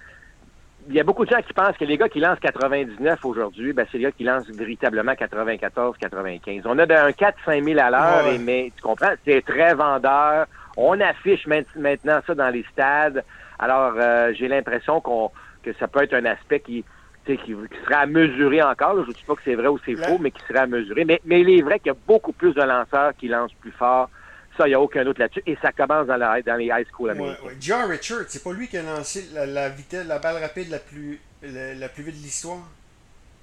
il 0.89 0.95
y 0.95 0.99
a 0.99 1.03
beaucoup 1.03 1.25
de 1.25 1.31
gens 1.31 1.41
qui 1.41 1.53
pensent 1.53 1.77
que 1.77 1.85
les 1.85 1.97
gars 1.97 2.09
qui 2.09 2.19
lancent 2.19 2.39
99 2.39 3.23
aujourd'hui, 3.25 3.73
ben, 3.73 3.85
c'est 3.91 3.97
les 3.97 4.05
gars 4.05 4.11
qui 4.11 4.23
lancent 4.23 4.47
véritablement 4.47 5.15
94, 5.15 5.97
95. 5.97 6.63
On 6.65 6.77
a 6.77 6.83
un 6.83 7.09
4-5 7.09 7.63
000 7.63 7.79
à 7.79 7.89
l'heure, 7.89 8.39
mais 8.39 8.71
tu 8.75 8.81
comprends, 8.81 9.13
c'est 9.25 9.43
très 9.45 9.73
vendeur. 9.73 10.47
On 10.75 10.99
affiche 10.99 11.47
maintenant 11.47 12.19
ça 12.25 12.35
dans 12.35 12.49
les 12.49 12.65
stades. 12.71 13.23
Alors, 13.59 13.93
euh, 13.97 14.33
j'ai 14.33 14.47
l'impression 14.47 14.99
qu'on 15.01 15.31
que 15.63 15.73
ça 15.73 15.87
peut 15.87 16.03
être 16.03 16.13
un 16.13 16.25
aspect 16.25 16.59
qui, 16.59 16.83
qui, 17.25 17.37
qui 17.37 17.55
serait 17.85 17.95
à 17.95 18.05
mesurer 18.05 18.61
encore. 18.61 19.01
Je 19.03 19.07
ne 19.07 19.13
dis 19.13 19.23
pas 19.25 19.35
que 19.35 19.41
c'est 19.45 19.55
vrai 19.55 19.67
ou 19.67 19.79
c'est 19.85 19.95
faux, 19.95 20.17
mais 20.19 20.31
qui 20.31 20.41
serait 20.45 20.59
à 20.59 20.67
mesurer. 20.67 21.05
Mais, 21.05 21.21
mais 21.25 21.41
il 21.41 21.49
est 21.49 21.61
vrai 21.61 21.79
qu'il 21.79 21.87
y 21.87 21.95
a 21.95 21.99
beaucoup 22.05 22.33
plus 22.33 22.53
de 22.53 22.61
lanceurs 22.61 23.13
qui 23.17 23.29
lancent 23.29 23.53
plus 23.61 23.71
fort. 23.71 24.09
Ça, 24.57 24.67
il 24.67 24.69
n'y 24.69 24.75
a 24.75 24.79
aucun 24.79 25.03
doute 25.03 25.17
là-dessus. 25.19 25.43
Et 25.47 25.57
ça 25.61 25.71
commence 25.71 26.07
dans, 26.07 26.17
dans 26.17 26.55
les 26.55 26.65
high 26.65 26.85
school 26.91 27.09
américains. 27.09 27.43
Ouais, 27.43 27.57
John 27.59 27.89
Richard, 27.89 28.25
c'est 28.27 28.43
pas 28.43 28.53
lui 28.53 28.67
qui 28.67 28.77
a 28.77 28.83
lancé 28.83 29.29
la, 29.33 29.69
vitesse, 29.69 30.05
la 30.05 30.19
balle 30.19 30.41
rapide 30.41 30.69
la 30.69 30.79
plus, 30.79 31.19
la, 31.41 31.89
plus 31.89 32.03
vite 32.03 32.17
de 32.17 32.23
l'histoire? 32.23 32.59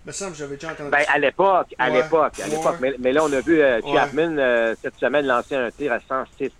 me 0.06 0.12
semble 0.12 0.34
j'avais 0.34 0.54
déjà 0.54 0.72
entendu 0.72 0.90
ben, 0.90 1.04
à 1.12 1.18
l'époque, 1.18 1.74
à 1.78 1.90
l'époque, 1.90 2.40
à 2.40 2.48
l'époque. 2.48 2.76
Mais, 2.98 3.12
là, 3.12 3.22
on 3.22 3.32
a 3.32 3.40
vu 3.40 3.60
euh, 3.60 3.80
Chapman 3.82 4.38
euh, 4.38 4.74
cette 4.80 4.96
semaine 4.96 5.26
lancer 5.26 5.54
un 5.54 5.70
tir 5.70 5.92
à 5.92 6.00
106 6.00 6.50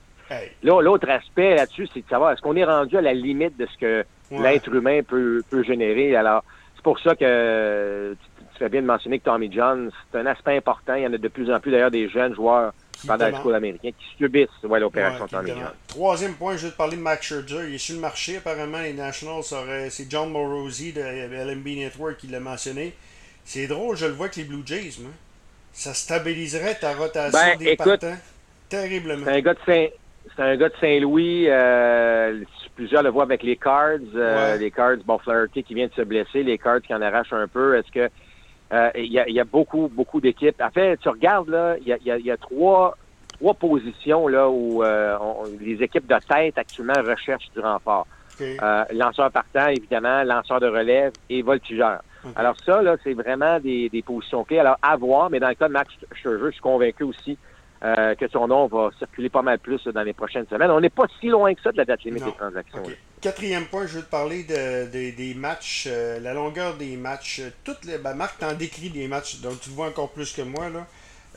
Là, 0.63 0.81
l'autre 0.81 1.09
aspect 1.11 1.57
là-dessus, 1.57 1.89
c'est 1.93 2.05
de 2.05 2.09
savoir 2.09 2.33
est-ce 2.33 2.41
qu'on 2.41 2.55
est 2.55 2.65
rendu 2.65 2.97
à 2.97 3.01
la 3.01 3.13
limite 3.13 3.57
de 3.57 3.67
ce 3.67 3.79
que 3.79 4.05
l'être 4.31 4.73
humain 4.73 5.01
peut, 5.03 5.43
peut 5.51 5.65
générer? 5.65 6.15
Alors, 6.15 6.45
c'est 6.77 6.83
pour 6.85 7.01
ça 7.01 7.17
que 7.17 8.15
tu, 8.21 8.59
fais 8.59 8.69
bien 8.69 8.83
de 8.83 8.87
mentionner 8.87 9.19
que 9.19 9.25
Tommy 9.25 9.51
John, 9.53 9.91
c'est 10.13 10.19
un 10.19 10.27
aspect 10.27 10.57
important. 10.57 10.95
Il 10.95 11.03
y 11.03 11.07
en 11.07 11.13
a 11.13 11.19
de 11.19 11.29
plus 11.29 11.51
en 11.53 11.59
plus 11.59 11.73
d'ailleurs 11.73 11.91
des 11.91 12.09
jeunes 12.09 12.35
joueurs 12.35 12.73
pendant 13.07 13.29
la 13.29 13.39
school 13.39 13.55
américain 13.55 13.91
qui 13.91 14.17
subissent 14.17 14.49
l'opération 14.63 15.27
Tommy 15.27 15.51
John. 15.51 15.71
Troisième 15.87 16.35
point, 16.35 16.57
je 16.57 16.67
vais 16.67 16.73
te 16.73 16.77
parler 16.77 16.97
de 16.97 17.03
Max 17.03 17.27
Scherzer. 17.27 17.69
Il 17.69 17.75
est 17.75 17.79
sur 17.79 17.95
le 17.95 18.01
marché. 18.01 18.37
Apparemment, 18.39 18.81
les 18.81 18.93
Nationals, 18.93 19.43
c'est 19.91 20.11
John 20.11 20.31
Morosi 20.31 20.93
de 20.93 21.01
LMB 21.01 21.67
Network 21.67 22.17
qui 22.19 22.27
l'a 22.27 22.41
mentionné. 22.41 22.95
C'est 23.45 23.67
drôle, 23.67 23.97
je 23.97 24.07
le 24.07 24.13
vois 24.13 24.27
avec 24.27 24.37
les 24.37 24.45
Blue 24.45 24.63
Jays. 24.65 24.99
Ça 25.73 25.95
stabiliserait 25.95 26.77
ta 26.77 26.95
rotation 26.95 27.39
ben, 27.39 27.59
des 27.59 27.77
partants 27.77 28.17
terriblement. 28.71 29.27
C'est 29.27 29.37
un 29.37 29.41
gars 29.41 29.55
de 29.55 29.61
c'est 29.67 30.43
un 30.43 30.57
gars 30.57 30.69
de 30.69 30.75
Saint-Louis. 30.81 31.47
Euh, 31.49 32.43
plusieurs 32.77 33.03
le 33.03 33.11
voient 33.11 33.25
avec 33.25 33.43
les 33.43 33.57
Cards. 33.57 33.99
Euh, 34.15 34.57
les 34.57 34.71
Cards, 34.71 34.99
bon, 35.05 35.19
Flaherty 35.19 35.63
qui 35.65 35.75
vient 35.75 35.89
de 35.89 35.93
se 35.93 36.03
blesser, 36.03 36.43
les 36.43 36.57
Cards 36.57 36.81
qui 36.81 36.95
en 36.95 37.03
arrachent 37.03 37.33
un 37.33 37.49
peu. 37.49 37.77
Est-ce 37.77 37.91
que 37.91 38.11
il 38.73 39.13
y, 39.13 39.41
a, 39.41 39.45
beaucoup, 39.45 39.91
beaucoup 39.93 40.21
d'équipes. 40.21 40.61
En 40.63 40.71
fait, 40.71 40.97
tu 40.99 41.09
regardes 41.09 41.49
là, 41.49 41.77
il 41.85 41.99
y 42.05 42.31
a, 42.31 42.37
trois, 42.37 42.97
trois 43.39 43.55
positions 43.55 44.29
là 44.29 44.49
où 44.49 44.83
les 45.61 45.83
équipes 45.83 46.07
de 46.07 46.17
tête 46.29 46.57
actuellement 46.59 47.01
recherchent 47.05 47.51
du 47.55 47.61
renfort. 47.61 48.07
lanceur 48.93 49.31
partant, 49.31 49.69
évidemment, 49.69 50.23
lanceur 50.23 50.61
de 50.61 50.69
relève 50.69 51.13
et 51.29 51.43
voltigeur. 51.43 52.01
Alors 52.37 52.55
ça, 52.65 52.83
là, 52.83 52.97
c'est 53.03 53.15
vraiment 53.15 53.59
des, 53.61 53.89
des 53.89 54.03
positions 54.03 54.45
clés. 54.45 54.59
Alors, 54.59 54.77
à 54.83 54.97
voir, 54.97 55.31
mais 55.31 55.41
dans 55.41 55.49
le 55.49 55.55
cas 55.55 55.69
de 55.69 55.73
Max 55.73 55.93
Scherzer, 56.13 56.47
je 56.47 56.53
suis 56.53 56.61
convaincu 56.61 57.05
aussi 57.05 57.39
euh, 57.83 58.15
que 58.15 58.29
son 58.29 58.47
nom 58.47 58.67
va 58.67 58.91
circuler 58.99 59.31
pas 59.31 59.41
mal 59.41 59.59
plus 59.59 59.83
dans 59.87 60.03
les 60.03 60.13
prochaines 60.13 60.47
semaines. 60.49 60.71
On 60.71 60.81
n'est 60.81 60.91
pas 60.91 61.07
si 61.19 61.29
loin 61.29 61.55
que 61.55 61.63
ça 61.63 61.73
de 61.73 61.79
la 61.79 61.87
date 61.87 62.03
limite 62.05 62.25
des 62.25 62.33
transactions. 62.33 62.83
Quatrième 63.23 63.65
point, 63.67 63.87
je 63.87 63.97
veux 63.97 64.05
te 64.05 64.11
parler 64.11 64.45
de, 64.45 65.11
des 65.11 65.35
matchs, 65.35 65.87
euh, 65.91 66.21
la 66.21 66.35
longueur 66.35 66.75
des 66.75 66.97
matchs. 66.97 67.41
Toutes 67.65 67.87
les, 67.87 67.97
ben 67.97 68.13
Marc 68.13 68.39
t'en 68.39 68.53
décrit 68.53 68.91
des 68.91 69.09
matchs, 69.09 69.41
donc 69.41 69.61
tu 69.61 69.71
le 69.71 69.77
vois 69.77 69.87
encore 69.87 70.11
plus 70.11 70.31
que 70.35 70.43
moi. 70.43 70.69
Là. 70.69 70.87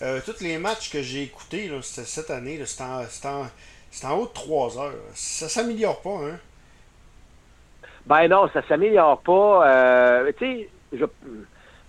Euh, 0.01 0.19
tous 0.25 0.41
les 0.41 0.57
matchs 0.57 0.91
que 0.91 1.01
j'ai 1.01 1.23
écoutés 1.23 1.69
là, 1.69 1.77
cette 1.81 2.29
année, 2.29 2.61
c'est 2.65 2.83
en, 2.83 4.09
en, 4.09 4.17
haut 4.17 4.25
de 4.25 4.33
3 4.33 4.79
heures. 4.79 4.93
Ça 5.13 5.47
s'améliore 5.47 6.01
pas, 6.01 6.19
hein? 6.25 6.39
Ben 8.05 8.27
non, 8.27 8.49
ça 8.53 8.61
s'améliore 8.67 9.21
pas. 9.21 10.25
tu 10.37 10.45
sais, 10.45 10.69
je 10.91 11.05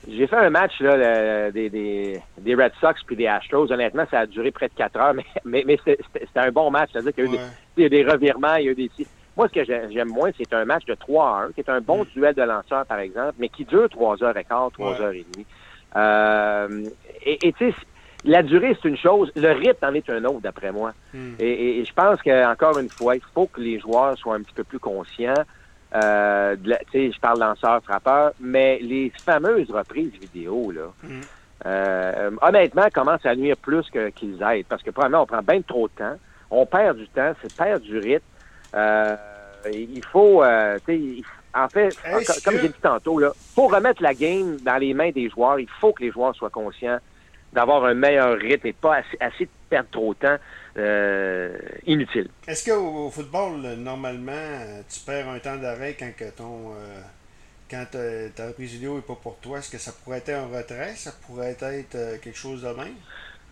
j'ai 0.08 0.26
fait 0.26 0.36
un 0.36 0.50
match 0.50 0.80
là, 0.80 1.50
des, 1.50 1.70
des, 1.70 2.20
des, 2.38 2.54
Red 2.54 2.72
Sox 2.80 2.94
puis 3.06 3.16
des 3.16 3.26
Astros. 3.26 3.70
Honnêtement, 3.70 4.04
ça 4.10 4.20
a 4.20 4.26
duré 4.26 4.50
près 4.50 4.68
de 4.68 4.74
quatre 4.74 4.96
heures, 4.96 5.14
mais, 5.14 5.24
mais, 5.44 5.64
mais 5.66 5.78
c'était 5.86 6.40
un 6.40 6.50
bon 6.50 6.70
match. 6.70 6.90
C'est-à-dire 6.92 7.14
qu'il 7.14 7.32
y, 7.32 7.80
y, 7.80 7.82
a 7.82 7.86
eu 7.86 7.90
des 7.90 8.04
revirements, 8.04 8.56
il 8.56 8.64
y 8.64 8.68
a 8.68 8.72
eu 8.72 8.74
des... 8.74 8.90
Moi, 9.36 9.48
ce 9.48 9.60
que 9.60 9.64
j'aime 9.64 10.08
moins, 10.08 10.30
c'est 10.38 10.52
un 10.52 10.64
match 10.64 10.84
de 10.84 10.94
3 10.94 11.26
à 11.26 11.42
1, 11.46 11.52
qui 11.52 11.60
est 11.60 11.68
un 11.68 11.80
bon 11.80 12.04
mm. 12.04 12.08
duel 12.14 12.34
de 12.34 12.42
lanceurs, 12.42 12.86
par 12.86 12.98
exemple, 13.00 13.34
mais 13.38 13.48
qui 13.48 13.64
dure 13.64 13.88
3 13.88 14.22
heures 14.22 14.36
et 14.36 14.44
quart, 14.44 14.70
3 14.72 15.00
heures 15.00 15.12
et 15.12 15.26
demie. 15.32 15.46
Euh, 15.96 16.84
et 17.24 17.52
tu 17.52 17.70
sais, 17.70 17.74
la 18.24 18.42
durée, 18.42 18.76
c'est 18.80 18.88
une 18.88 18.96
chose. 18.96 19.30
Le 19.36 19.52
rythme 19.52 19.84
en 19.84 19.94
est 19.94 20.08
un 20.08 20.24
autre, 20.24 20.40
d'après 20.40 20.72
moi. 20.72 20.92
Mm. 21.12 21.34
Et, 21.38 21.80
et, 21.80 21.84
je 21.84 21.92
pense 21.92 22.22
qu'encore 22.22 22.78
une 22.78 22.88
fois, 22.88 23.16
il 23.16 23.22
faut 23.34 23.46
que 23.46 23.60
les 23.60 23.78
joueurs 23.78 24.16
soient 24.16 24.36
un 24.36 24.42
petit 24.42 24.54
peu 24.54 24.64
plus 24.64 24.78
conscients. 24.78 25.34
Euh, 25.94 26.56
je 26.92 27.20
parle 27.20 27.38
lanceur, 27.38 27.82
frappeur, 27.84 28.32
mais 28.40 28.78
les 28.80 29.12
fameuses 29.24 29.70
reprises 29.70 30.12
vidéo, 30.20 30.72
là, 30.72 30.92
mm. 31.02 31.20
euh, 31.66 32.30
honnêtement, 32.42 32.88
commencent 32.92 33.26
à 33.26 33.36
nuire 33.36 33.56
plus 33.56 33.88
qu'ils 34.14 34.42
aident. 34.42 34.66
Parce 34.68 34.82
que, 34.82 34.90
probablement, 34.90 35.22
on 35.22 35.26
prend 35.26 35.42
bien 35.42 35.62
trop 35.62 35.86
de 35.88 35.92
temps. 35.92 36.16
On 36.50 36.66
perd 36.66 36.96
du 36.96 37.06
temps, 37.08 37.32
c'est 37.40 37.54
perd 37.56 37.82
du 37.82 37.98
rythme. 37.98 38.24
Euh, 38.74 39.16
il 39.72 40.04
faut, 40.04 40.42
euh, 40.42 40.78
en 41.54 41.68
fait, 41.68 41.96
comme 42.44 42.58
j'ai 42.58 42.68
dit 42.68 42.74
tantôt, 42.82 43.20
il 43.20 43.30
faut 43.54 43.68
remettre 43.68 44.02
la 44.02 44.14
game 44.14 44.56
dans 44.62 44.76
les 44.76 44.94
mains 44.94 45.10
des 45.10 45.30
joueurs. 45.30 45.60
Il 45.60 45.68
faut 45.80 45.92
que 45.92 46.02
les 46.02 46.10
joueurs 46.10 46.34
soient 46.34 46.50
conscients 46.50 46.98
d'avoir 47.54 47.84
un 47.84 47.94
meilleur 47.94 48.36
rythme 48.36 48.66
et 48.66 48.72
pas 48.72 48.96
assez, 48.96 49.16
assez 49.20 49.44
de 49.44 49.50
perdre 49.70 49.88
trop 49.90 50.14
de 50.14 50.18
temps. 50.18 50.38
Euh, 50.76 51.56
inutile. 51.86 52.28
Est-ce 52.48 52.68
qu'au 52.68 53.08
football, 53.08 53.60
normalement, 53.78 54.32
tu 54.92 54.98
perds 55.06 55.28
un 55.28 55.38
temps 55.38 55.54
d'arrêt 55.54 55.94
quand 55.96 56.10
que 56.16 56.28
ton 56.30 56.72
euh, 56.72 57.00
quand 57.70 57.84
ta 58.34 58.48
reprise 58.48 58.72
vidéo 58.72 58.96
n'est 58.96 59.02
pas 59.02 59.14
pour 59.14 59.36
toi? 59.38 59.58
Est-ce 59.58 59.70
que 59.70 59.78
ça 59.78 59.92
pourrait 59.92 60.18
être 60.18 60.30
un 60.30 60.46
retrait? 60.46 60.94
Ça 60.96 61.12
pourrait 61.24 61.50
être 61.50 61.94
euh, 61.94 62.16
quelque 62.20 62.36
chose 62.36 62.62
de 62.62 62.68
même? 62.68 62.94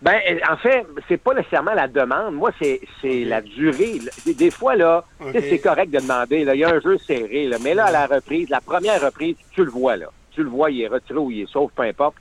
Ben, 0.01 0.19
en 0.49 0.57
fait, 0.57 0.85
c'est 1.07 1.15
pas 1.15 1.33
nécessairement 1.33 1.73
la 1.73 1.87
demande. 1.87 2.35
Moi, 2.35 2.51
c'est 2.59 2.81
la 3.23 3.39
durée. 3.39 3.99
Des, 4.25 4.51
fois, 4.51 4.75
là, 4.75 5.05
c'est 5.31 5.59
correct 5.59 5.91
de 5.91 5.99
demander. 5.99 6.41
Il 6.41 6.59
y 6.59 6.63
a 6.65 6.75
un 6.75 6.81
jeu 6.81 6.97
serré. 6.97 7.47
Là, 7.47 7.55
mais 7.63 7.73
là, 7.73 7.85
à 7.85 7.91
la 7.91 8.07
reprise, 8.07 8.49
la 8.49 8.59
première 8.59 9.01
reprise, 9.01 9.37
tu 9.51 9.63
le 9.63 9.71
vois, 9.71 9.95
là. 9.95 10.07
Tu 10.31 10.43
le 10.43 10.49
vois, 10.49 10.71
il 10.71 10.81
est 10.81 10.87
retiré 10.89 11.19
ou 11.19 11.31
il 11.31 11.43
est 11.43 11.49
sauf, 11.49 11.71
peu 11.73 11.83
importe. 11.83 12.17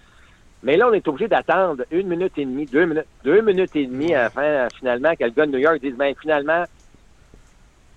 Mais 0.62 0.76
là, 0.76 0.88
on 0.88 0.92
est 0.92 1.06
obligé 1.08 1.28
d'attendre 1.28 1.84
une 1.90 2.06
minute 2.06 2.32
et 2.36 2.44
demie, 2.44 2.66
deux 2.66 2.86
minutes, 2.86 3.06
deux 3.24 3.40
minutes 3.40 3.74
et 3.74 3.86
demie 3.86 4.14
afin, 4.14 4.68
finalement, 4.78 5.14
que 5.16 5.24
le 5.24 5.30
gars 5.30 5.46
de 5.46 5.52
New 5.52 5.58
York 5.58 5.80
dise, 5.80 5.96
ben, 5.96 6.14
finalement, 6.20 6.64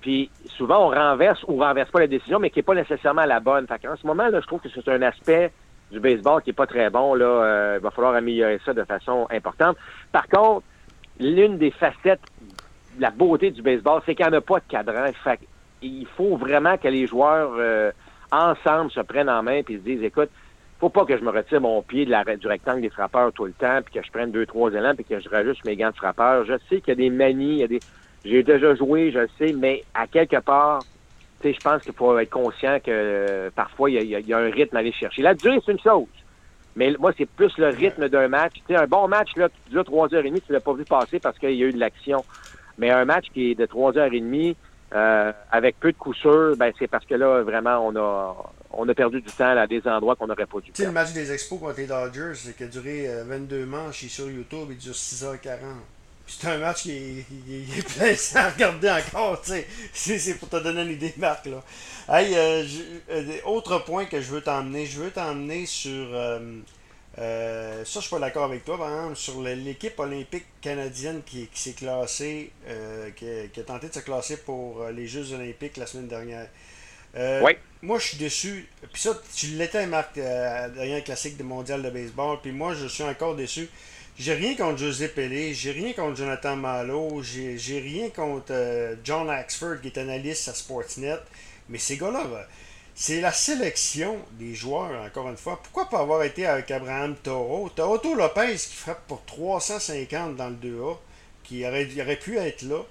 puis 0.01 0.29
souvent, 0.45 0.87
on 0.87 0.89
renverse 0.89 1.43
ou 1.47 1.57
renverse 1.57 1.89
pas 1.89 2.01
la 2.01 2.07
décision, 2.07 2.39
mais 2.39 2.49
qui 2.49 2.59
n'est 2.59 2.63
pas 2.63 2.75
nécessairement 2.75 3.25
la 3.25 3.39
bonne. 3.39 3.65
Fait 3.67 3.87
en 3.87 3.95
ce 3.95 4.05
moment, 4.05 4.27
là, 4.27 4.39
je 4.39 4.45
trouve 4.45 4.61
que 4.61 4.69
c'est 4.69 4.87
un 4.87 5.01
aspect 5.01 5.51
du 5.91 5.99
baseball 5.99 6.41
qui 6.41 6.51
est 6.51 6.53
pas 6.53 6.67
très 6.67 6.89
bon. 6.89 7.15
Là, 7.15 7.25
euh, 7.25 7.75
il 7.79 7.83
va 7.83 7.91
falloir 7.91 8.13
améliorer 8.13 8.59
ça 8.63 8.73
de 8.73 8.83
façon 8.83 9.27
importante. 9.31 9.77
Par 10.11 10.27
contre, 10.27 10.63
l'une 11.19 11.57
des 11.57 11.71
facettes 11.71 12.21
de 12.97 13.01
la 13.01 13.11
beauté 13.11 13.51
du 13.51 13.61
baseball, 13.61 14.01
c'est 14.05 14.15
qu'il 14.15 14.25
n'y 14.25 14.31
en 14.31 14.37
a 14.37 14.41
pas 14.41 14.59
de 14.59 14.65
cadran. 14.67 15.11
Fait 15.23 15.39
il 15.81 16.07
faut 16.15 16.37
vraiment 16.37 16.77
que 16.77 16.87
les 16.87 17.07
joueurs 17.07 17.53
euh, 17.57 17.91
ensemble 18.31 18.91
se 18.91 19.01
prennent 19.01 19.29
en 19.29 19.43
main 19.43 19.61
et 19.61 19.63
se 19.67 19.73
disent, 19.81 20.03
écoute, 20.03 20.29
faut 20.79 20.89
pas 20.89 21.05
que 21.05 21.17
je 21.17 21.23
me 21.23 21.29
retire 21.29 21.61
mon 21.61 21.81
pied 21.81 22.05
de 22.05 22.11
la, 22.11 22.23
du 22.23 22.47
rectangle 22.47 22.81
des 22.81 22.89
frappeurs 22.89 23.31
tout 23.31 23.45
le 23.45 23.53
temps, 23.53 23.79
puis 23.83 23.93
que 23.93 24.05
je 24.05 24.11
prenne 24.11 24.31
deux, 24.31 24.45
trois 24.45 24.71
élans, 24.71 24.93
puis 24.93 25.05
que 25.05 25.19
je 25.19 25.29
rajuste 25.29 25.63
mes 25.65 25.75
gants 25.75 25.91
de 25.91 25.95
frappeur. 25.95 26.45
Je 26.45 26.53
sais 26.69 26.81
qu'il 26.81 26.89
y 26.89 26.91
a 26.91 26.95
des 26.95 27.09
manies, 27.09 27.53
il 27.53 27.57
y 27.59 27.63
a 27.63 27.67
des. 27.67 27.79
J'ai 28.25 28.43
déjà 28.43 28.75
joué, 28.75 29.11
je 29.11 29.27
sais, 29.37 29.53
mais 29.53 29.83
à 29.93 30.07
quelque 30.07 30.39
part, 30.39 30.79
tu 31.41 31.47
sais, 31.47 31.53
je 31.53 31.61
pense 31.61 31.83
qu'il 31.83 31.93
faut 31.93 32.17
être 32.17 32.29
conscient 32.29 32.79
que 32.79 32.89
euh, 32.89 33.49
parfois, 33.55 33.89
il 33.89 34.03
y, 34.03 34.33
a, 34.33 34.37
un 34.37 34.49
rythme 34.49 34.75
à 34.75 34.79
aller 34.79 34.91
chercher. 34.91 35.21
La 35.21 35.33
durée, 35.35 35.59
c'est 35.65 35.71
une 35.71 35.79
chose. 35.79 36.07
Mais 36.75 36.93
moi, 36.99 37.13
c'est 37.17 37.29
plus 37.29 37.55
le 37.57 37.67
rythme 37.67 38.09
d'un 38.09 38.27
match. 38.27 38.53
Tu 38.55 38.73
sais, 38.73 38.75
un 38.75 38.87
bon 38.87 39.07
match, 39.07 39.29
là, 39.37 39.47
qui 39.47 39.69
dure 39.69 39.85
trois 39.85 40.13
heures 40.13 40.25
et 40.25 40.29
demie, 40.29 40.41
tu 40.41 40.51
l'as 40.51 40.59
pas 40.59 40.73
vu 40.73 40.83
passer 40.83 41.19
parce 41.19 41.37
qu'il 41.37 41.51
y 41.51 41.63
a 41.63 41.67
eu 41.67 41.71
de 41.71 41.79
l'action. 41.79 42.25
Mais 42.77 42.89
un 42.89 43.05
match 43.05 43.27
qui 43.33 43.51
est 43.51 43.55
de 43.55 43.65
trois 43.65 43.97
heures 43.97 44.11
et 44.11 44.19
demie, 44.19 44.57
euh, 44.93 45.31
avec 45.51 45.79
peu 45.79 45.91
de 45.91 45.97
coups 45.97 46.17
ben, 46.57 46.71
c'est 46.77 46.87
parce 46.87 47.05
que 47.05 47.15
là, 47.15 47.43
vraiment, 47.43 47.85
on 47.85 47.95
a, 47.95 48.35
on 48.75 48.87
a 48.87 48.93
perdu 48.93 49.21
du 49.21 49.31
temps 49.31 49.57
à 49.57 49.67
des 49.67 49.81
endroits 49.87 50.15
qu'on 50.15 50.27
n'aurait 50.27 50.45
pas 50.45 50.59
dû. 50.59 50.71
Tu 50.71 50.81
sais, 50.81 50.85
le 50.85 50.91
match 50.91 51.13
des 51.13 51.31
Expos 51.31 51.59
contre 51.59 51.77
les 51.77 51.87
Dodgers, 51.87 52.33
qui 52.57 52.63
a 52.63 52.67
duré 52.67 53.07
22 53.25 53.55
euh, 53.55 53.65
manches, 53.65 54.03
il 54.03 54.05
est 54.07 54.09
sur 54.09 54.29
YouTube, 54.29 54.67
il 54.69 54.77
dure 54.77 54.93
6h40. 54.93 55.59
C'est 56.27 56.47
un 56.47 56.57
match 56.57 56.83
qui 56.83 56.91
est, 56.91 57.25
il 57.47 57.77
est 57.77 57.87
plein 57.87 58.41
à 58.41 58.49
regarder 58.49 58.89
encore, 58.89 59.41
tu 59.41 59.51
sais. 59.51 59.67
C'est 60.19 60.39
pour 60.39 60.49
te 60.49 60.57
donner 60.57 60.81
une 60.81 60.91
idée, 60.91 61.13
Marc, 61.17 61.45
là. 61.45 61.63
Hey, 62.09 62.35
euh, 62.35 62.65
euh, 63.11 63.37
autre 63.45 63.79
point 63.79 64.05
que 64.05 64.19
je 64.21 64.31
veux 64.31 64.41
t'emmener, 64.41 64.85
je 64.85 64.99
veux 64.99 65.11
t'emmener 65.11 65.65
sur... 65.65 66.07
ça, 67.15 67.19
je 67.19 67.99
suis 67.99 68.09
pas 68.09 68.19
d'accord 68.19 68.45
avec 68.45 68.65
toi, 68.65 68.77
par 68.77 68.89
exemple, 68.89 69.15
sur 69.15 69.41
l'équipe 69.41 69.97
olympique 69.99 70.45
canadienne 70.61 71.21
qui, 71.25 71.47
qui 71.47 71.61
s'est 71.61 71.73
classée, 71.73 72.51
qui, 73.15 73.25
qui, 73.53 73.59
a 73.59 73.63
tenté 73.63 73.87
de 73.87 73.93
se 73.93 73.99
classer 73.99 74.37
pour 74.37 74.85
les 74.87 75.07
Jeux 75.07 75.31
olympiques 75.33 75.77
la 75.77 75.85
semaine 75.85 76.07
dernière. 76.07 76.47
Euh, 77.15 77.41
moi, 77.81 77.99
je 77.99 78.07
suis 78.07 78.17
déçu. 78.17 78.67
Puis 78.91 79.01
ça, 79.01 79.19
tu 79.35 79.47
l'étais, 79.47 79.85
Marc, 79.87 80.17
euh, 80.17 80.69
derrière 80.69 81.03
classique 81.03 81.37
de 81.37 81.43
mondial 81.43 81.81
de 81.81 81.89
baseball. 81.89 82.39
Puis 82.41 82.51
moi, 82.51 82.73
je 82.73 82.87
suis 82.87 83.03
encore 83.03 83.35
déçu. 83.35 83.69
J'ai 84.17 84.33
rien 84.33 84.55
contre 84.55 84.77
José 84.77 85.09
Pelé, 85.09 85.53
j'ai 85.53 85.71
rien 85.71 85.91
contre 85.91 86.15
Jonathan 86.15 86.55
Malo, 86.55 87.21
j'ai 87.21 87.79
rien 87.79 88.09
contre 88.09 88.51
euh, 88.51 88.95
John 89.03 89.29
Axford 89.29 89.81
qui 89.81 89.89
est 89.89 89.97
analyste 89.97 90.47
à 90.47 90.53
Sportsnet. 90.53 91.17
Mais 91.67 91.77
ces 91.77 91.97
gars-là, 91.97 92.25
c'est 92.93 93.19
la 93.19 93.33
sélection 93.33 94.17
des 94.39 94.55
joueurs, 94.55 95.03
encore 95.03 95.27
une 95.29 95.35
fois. 95.35 95.59
Pourquoi 95.61 95.89
pas 95.89 95.99
avoir 95.99 96.23
été 96.23 96.45
avec 96.45 96.71
Abraham 96.71 97.15
Toro? 97.21 97.69
T'as 97.75 97.85
Otto 97.85 98.15
Lopez 98.15 98.55
qui 98.55 98.75
frappe 98.75 99.05
pour 99.05 99.25
350 99.25 100.37
dans 100.37 100.49
le 100.49 100.55
2A, 100.55 100.97
qui 101.43 101.67
aurait, 101.67 101.89
aurait 101.99 102.15
pu 102.15 102.37
être 102.37 102.61
là. 102.61 102.83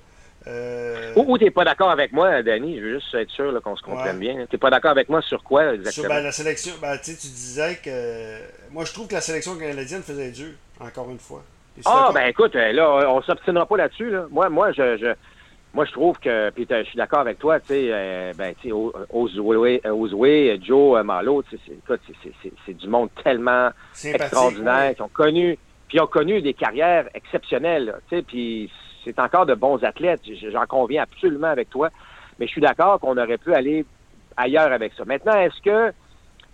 Euh... 0.47 1.13
Ou, 1.17 1.39
tu 1.39 1.45
n'es 1.45 1.51
pas 1.51 1.65
d'accord 1.65 1.91
avec 1.91 2.13
moi, 2.13 2.43
Danny, 2.43 2.79
je 2.79 2.85
veux 2.85 2.95
juste 2.95 3.15
être 3.15 3.31
sûr 3.31 3.59
qu'on 3.63 3.77
se 3.77 3.83
comprenne 3.83 4.19
bien. 4.19 4.35
Tu 4.47 4.55
n'es 4.55 4.59
pas 4.59 4.71
d'accord 4.71 4.91
avec 4.91 5.09
moi 5.09 5.23
sur 5.23 5.43
quoi 5.43 5.75
exactement? 5.75 6.05
Sur 6.05 6.15
ben, 6.15 6.23
la 6.23 6.33
sélection, 6.33 6.75
ben, 6.81 6.99
tu 7.03 7.13
disais 7.13 7.79
que. 7.83 8.71
Moi, 8.71 8.85
je 8.85 8.93
trouve 8.93 9.09
que 9.09 9.15
la 9.15 9.21
sélection 9.21 9.57
canadienne 9.57 10.03
faisait 10.03 10.31
dur, 10.31 10.53
encore 10.81 11.11
une 11.11 11.19
fois. 11.19 11.43
Ah, 11.87 12.11
ben 12.15 12.27
écoute, 12.27 12.55
euh, 12.55 12.73
là, 12.73 13.11
on 13.11 13.21
s'obstinera 13.23 13.67
pas 13.67 13.77
là-dessus. 13.77 14.11
Là. 14.11 14.27
Moi, 14.31 14.49
moi, 14.49 14.71
je, 14.73 14.97
je, 14.97 15.15
moi, 15.73 15.85
je 15.85 15.93
trouve 15.93 16.19
que. 16.19 16.51
Puis 16.51 16.67
je 16.71 16.85
suis 16.85 16.97
d'accord 16.97 17.21
avec 17.21 17.39
toi, 17.39 17.59
tu 17.59 17.69
sais, 17.69 17.89
euh, 17.91 18.33
ben, 18.37 18.55
tu 18.61 18.69
sais, 18.69 18.75
Ozoué, 19.11 20.61
Joe 20.63 21.05
Malo, 21.05 21.43
c'est 22.67 22.77
du 22.77 22.89
monde 22.89 23.09
tellement 23.23 23.71
extraordinaire 24.05 24.95
qui 24.95 25.03
ont 25.03 25.09
connu. 25.09 25.59
Puis 25.89 26.01
ont 26.01 26.07
connu 26.07 26.43
des 26.43 26.55
carrières 26.55 27.09
exceptionnelles, 27.15 27.95
tu 28.09 28.17
sais, 28.17 28.23
puis 28.23 28.71
c'est 29.05 29.19
encore 29.19 29.47
de 29.47 29.55
bons 29.55 29.83
athlètes, 29.85 30.23
j'en 30.51 30.67
conviens 30.67 31.03
absolument 31.03 31.49
avec 31.49 31.71
toi, 31.71 31.91
mais 32.39 32.47
je 32.47 32.53
suis 32.53 32.61
d'accord 32.61 33.01
qu'on 33.01 33.17
aurait 33.17 33.39
pu 33.39 33.55
aller 33.55 33.85
ailleurs 34.37 34.73
avec 34.73 34.93
ça. 34.95 35.05
Maintenant, 35.05 35.37
est-ce 35.39 35.61
que 35.63 35.93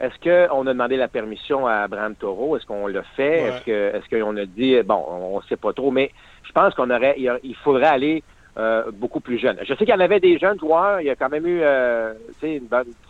est-ce 0.00 0.19
qu'on 0.19 0.66
a 0.66 0.73
demandé 0.73 0.97
la 0.97 1.09
permission 1.09 1.66
à 1.66 1.80
Abraham 1.83 2.14
Taureau? 2.14 2.57
Est-ce 2.57 2.64
qu'on 2.64 2.87
l'a 2.87 3.02
fait? 3.16 3.42
Est-ce 3.42 3.64
que 3.64 3.97
est-ce 3.97 4.09
qu'on 4.09 4.37
a 4.37 4.47
dit 4.47 4.80
bon, 4.83 5.04
on 5.09 5.37
ne 5.38 5.42
sait 5.45 5.57
pas 5.57 5.73
trop, 5.73 5.90
mais 5.90 6.11
je 6.45 6.52
pense 6.52 6.75
qu'on 6.75 6.90
aurait 6.90 7.16
il 7.19 7.57
faudrait 7.57 7.87
aller 7.87 8.23
euh, 8.59 8.90
beaucoup 8.92 9.21
plus 9.21 9.38
jeune. 9.38 9.57
Je 9.62 9.69
sais 9.75 9.85
qu'il 9.85 9.90
y 9.90 9.95
en 9.95 10.00
avait 10.00 10.19
des 10.19 10.37
jeunes 10.37 10.59
joueurs, 10.59 11.00
il 11.00 11.07
y 11.07 11.11
a 11.11 11.14
quand 11.14 11.28
même 11.28 11.47
eu 11.47 11.61
euh, 11.62 12.14
tu 12.40 12.61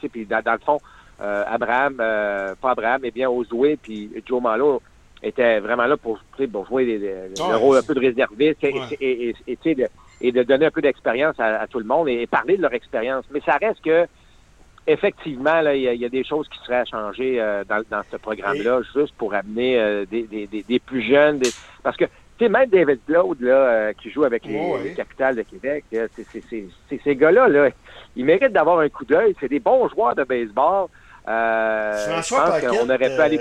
sais, 0.00 0.08
puis 0.08 0.26
dans, 0.26 0.42
le 0.44 0.58
fond, 0.58 0.78
euh, 1.22 1.44
Abraham, 1.46 1.96
pas 1.96 2.70
Abraham, 2.70 3.00
mais 3.02 3.10
bien 3.10 3.30
Ozoué 3.30 3.78
puis 3.80 4.10
Joe 4.26 4.42
Malo 4.42 4.82
était 5.22 5.60
vraiment 5.60 5.86
là 5.86 5.96
pour, 5.96 6.18
pour 6.52 6.66
jouer 6.66 6.86
des, 6.86 6.98
le 6.98 7.56
rôle 7.56 7.76
un 7.76 7.82
peu 7.82 7.94
de 7.94 8.00
réserviste 8.00 8.64
et, 8.64 9.34
et, 9.46 9.88
et 10.20 10.32
de 10.32 10.42
donner 10.42 10.66
un 10.66 10.70
peu 10.70 10.82
d'expérience 10.82 11.38
à, 11.38 11.66
tout 11.66 11.78
le 11.78 11.84
monde 11.84 12.08
et, 12.08 12.26
parler 12.26 12.56
de 12.56 12.62
leur 12.62 12.74
expérience. 12.74 13.24
Mais 13.30 13.40
ça 13.40 13.56
reste 13.56 13.82
que 13.82 14.06
effectivement, 14.86 15.60
il 15.72 15.82
y, 15.82 16.04
a 16.04 16.08
des 16.08 16.24
choses 16.24 16.48
qui 16.48 16.58
seraient 16.64 16.80
à 16.80 16.84
changer 16.84 17.40
euh, 17.40 17.64
dans, 17.64 18.02
ce 18.10 18.16
programme-là, 18.16 18.80
juste 18.94 19.14
pour 19.16 19.34
amener 19.34 19.78
euh, 19.78 20.04
des, 20.10 20.22
des, 20.22 20.46
des, 20.46 20.78
plus 20.80 21.02
jeunes. 21.02 21.40
parce 21.82 21.96
que, 21.96 22.06
tu 22.06 22.46
sais, 22.46 22.48
même 22.48 22.68
David 22.68 22.98
Claude, 23.06 23.40
là, 23.40 23.52
euh, 23.52 23.92
qui 23.92 24.10
joue 24.10 24.24
avec 24.24 24.44
les, 24.46 24.94
Capitales 24.96 25.36
de 25.36 25.42
Québec, 25.42 25.84
c'est 25.90 26.98
ces 27.04 27.16
gars-là, 27.16 27.46
là, 27.48 27.68
ils 28.16 28.24
méritent 28.24 28.52
d'avoir 28.52 28.80
un 28.80 28.88
coup 28.88 29.04
d'œil. 29.04 29.36
C'est 29.38 29.48
des 29.48 29.60
bons 29.60 29.88
joueurs 29.88 30.16
de 30.16 30.24
baseball. 30.24 30.88
François 31.22 32.22
je 32.22 32.66
pense 32.66 32.78
qu'on 32.78 32.90
aurait 32.90 33.14
pu 33.14 33.20
aller 33.20 33.40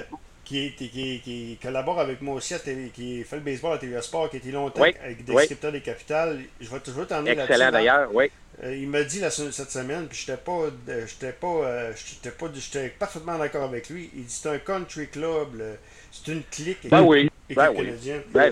qui, 0.50 0.72
qui, 0.74 1.22
qui, 1.24 1.58
collabore 1.62 2.00
avec 2.00 2.22
moi 2.22 2.36
aussi, 2.36 2.56
à 2.56 2.60
qui 2.60 3.24
fait 3.24 3.36
le 3.36 3.42
baseball 3.42 3.76
à 3.76 3.78
TVA 3.78 4.02
Sport, 4.02 4.30
qui 4.32 4.38
était 4.38 4.52
longtemps 4.52 4.82
avec 4.82 5.24
des 5.24 5.38
scripteurs 5.44 5.72
des 5.72 5.82
capitales. 5.82 6.40
Je 6.60 6.70
vais, 6.70 6.80
toujours 6.80 7.06
t'emmener 7.06 7.36
là-dessus. 7.36 7.52
Excellent 7.54 7.72
d'ailleurs, 7.72 8.10
oui. 8.14 8.32
Euh, 8.64 8.76
il 8.76 8.90
m'a 8.90 9.04
dit 9.04 9.20
la, 9.20 9.30
cette 9.30 9.72
semaine, 9.72 10.08
puis 10.08 10.18
j'étais 10.26 10.38
pas, 10.38 10.52
euh, 10.52 11.06
j'étais 11.08 11.32
pas, 11.32 11.48
euh, 11.48 11.94
j'étais 11.96 12.36
pas, 12.36 12.48
j'étais 12.54 12.90
parfaitement 12.90 13.38
d'accord 13.38 13.64
avec 13.64 13.90
lui. 13.90 14.10
Il 14.16 14.26
dit 14.26 14.34
c'est 14.34 14.50
un 14.50 14.58
country 14.58 15.08
club, 15.08 15.62
c'est 16.12 16.32
une 16.32 16.44
clique. 16.44 16.90
Ben 16.90 17.02
oui, 17.04 17.30
ben 17.56 17.70
oui. 17.76 17.94
Ben, 18.34 18.52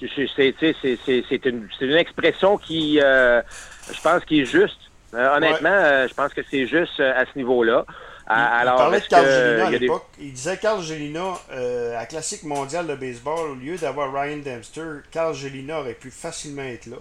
c'est 0.00 1.46
une, 1.46 1.68
une, 1.80 1.96
expression 1.96 2.58
qui, 2.58 2.98
je 2.98 4.00
pense, 4.02 4.24
qui 4.24 4.40
est 4.40 4.46
juste. 4.46 4.78
honnêtement, 5.12 6.08
je 6.08 6.14
pense 6.14 6.32
que 6.32 6.40
c'est 6.50 6.66
juste 6.66 6.98
à 6.98 7.24
ce 7.26 7.38
niveau-là. 7.38 7.84
Il, 8.28 8.32
alors, 8.32 8.76
parlait 8.76 9.00
de 9.00 9.06
Carl 9.06 9.24
Gelina 9.24 9.66
à 9.66 9.70
l'époque. 9.70 10.06
Il 10.20 10.32
disait 10.32 10.56
Carl 10.56 10.82
Gelina, 10.82 11.34
euh, 11.52 11.96
à 11.96 12.06
Classique 12.06 12.42
mondial 12.42 12.86
de 12.86 12.94
baseball, 12.96 13.50
au 13.50 13.54
lieu 13.54 13.76
d'avoir 13.76 14.12
Ryan 14.12 14.38
Dempster, 14.38 15.02
Carl 15.12 15.32
Gelina 15.32 15.78
aurait 15.80 15.94
pu 15.94 16.10
facilement 16.10 16.62
être 16.62 16.86
là. 16.86 16.96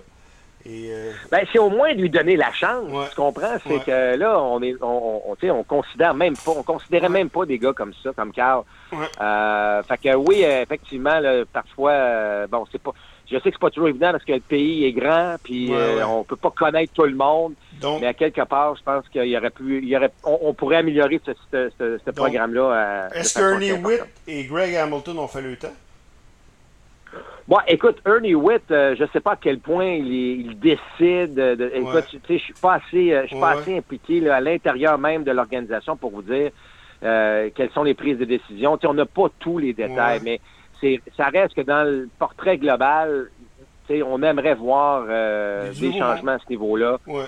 Et 0.67 0.89
euh... 0.89 1.12
ben, 1.32 1.46
c'est 1.53 1.60
au 1.60 1.70
moins 1.70 1.94
lui 1.94 2.10
donner 2.10 2.36
la 2.36 2.51
chance. 2.51 2.89
Tu 3.10 3.15
comprends? 3.15 3.58
C'est 3.67 3.84
que 3.84 4.15
là, 4.15 4.39
on 4.39 4.62
est, 4.63 4.75
on, 4.82 5.22
on, 5.32 5.36
on 5.50 5.63
considère 5.63 6.15
même 6.15 6.36
pas, 6.36 6.51
on 6.58 6.63
considérait 6.63 7.10
même 7.10 7.29
pas 7.29 7.46
des 7.46 7.60
gars 7.60 7.74
comme 7.74 7.94
ça, 8.03 8.12
comme 8.15 8.32
Carl. 8.32 8.63
Euh, 9.22 9.84
fait 9.84 9.98
que 9.98 10.15
oui, 10.15 10.41
effectivement, 10.41 11.20
là, 11.20 11.44
parfois, 11.51 11.91
euh, 11.91 12.48
bon, 12.48 12.65
c'est 12.72 12.82
pas, 12.82 12.94
je 13.29 13.36
sais 13.38 13.41
que 13.41 13.50
c'est 13.51 13.60
pas 13.60 13.70
toujours 13.70 13.89
évident 13.89 14.12
parce 14.12 14.24
que 14.24 14.34
le 14.34 14.39
pays 14.39 14.86
est 14.86 14.91
grand, 14.91 15.36
puis 15.44 15.74
euh, 15.74 16.05
on 16.05 16.24
peut 16.24 16.36
pas 16.36 16.51
connaître 16.51 16.94
tout 16.94 17.05
le 17.05 17.15
monde. 17.15 17.53
mais 18.00 18.08
à 18.08 18.13
quelque 18.13 18.44
part, 18.44 18.75
je 18.75 18.84
pense 18.84 19.08
qu'il 19.10 19.25
y 19.25 19.38
aurait 19.38 19.50
pu, 19.50 19.79
il 19.82 19.89
y 19.89 19.98
aurait, 19.98 20.12
on, 20.24 20.53
pourrait 20.53 20.77
améliorer 20.77 21.20
ce, 21.25 21.32
ce, 21.51 22.00
ce, 22.05 22.12
programme-là. 22.12 23.10
Est-ce 23.13 23.36
que 23.36 23.53
Ernie 23.53 23.74
Witt 23.74 24.03
et 24.27 24.44
Greg 24.46 24.75
Hamilton 24.75 25.20
ont 25.20 25.27
fait 25.27 25.41
le 25.41 25.55
temps? 25.55 25.74
Bon, 27.48 27.58
écoute, 27.67 27.98
Ernie 28.08 28.34
Witt, 28.34 28.72
euh, 28.72 28.96
je 28.98 29.05
sais 29.13 29.20
pas 29.20 29.34
à 29.34 29.36
quel 29.36 29.60
point 29.60 29.86
il, 29.86 30.08
il 30.08 30.60
décide. 30.60 31.36
De, 31.36 31.72
écoute, 31.75 32.05
tu 32.10 32.17
sais, 32.27 32.38
je 32.39 32.44
suis 32.44 32.53
pas 32.53 32.75
assez, 32.75 33.13
euh, 33.13 33.22
je 33.24 33.27
suis 33.27 33.39
pas 33.39 33.51
assez 33.51 33.77
impliqué 33.77 34.20
là, 34.20 34.38
à 34.38 34.41
l'intérieur 34.41 34.98
même 34.98 35.24
de 35.24 35.32
l'organisation 35.32 35.96
pour 35.96 36.10
vous 36.10 36.24
dire 36.24 36.50
euh, 37.03 37.50
quelles 37.53 37.70
sont 37.72 37.84
les 37.84 37.94
prises 37.94 38.17
de 38.17 38.25
décision. 38.25 38.77
Tu 38.77 38.82
sais, 38.82 38.88
on 38.88 38.96
n'a 38.96 39.05
pas 39.05 39.27
tous 39.39 39.60
les 39.60 39.74
détails, 39.74 40.22
mais 40.24 40.41
ça 41.17 41.25
reste 41.29 41.55
que 41.55 41.62
dans 41.62 41.84
le 41.84 42.10
portrait 42.20 42.58
global, 42.58 43.29
on 43.89 44.22
aimerait 44.24 44.55
voir 44.55 45.05
euh, 45.08 45.72
des 45.74 45.91
changements 45.98 46.34
à 46.34 46.39
ce 46.39 46.50
niveau-là. 46.50 46.98
Ouais. 47.08 47.25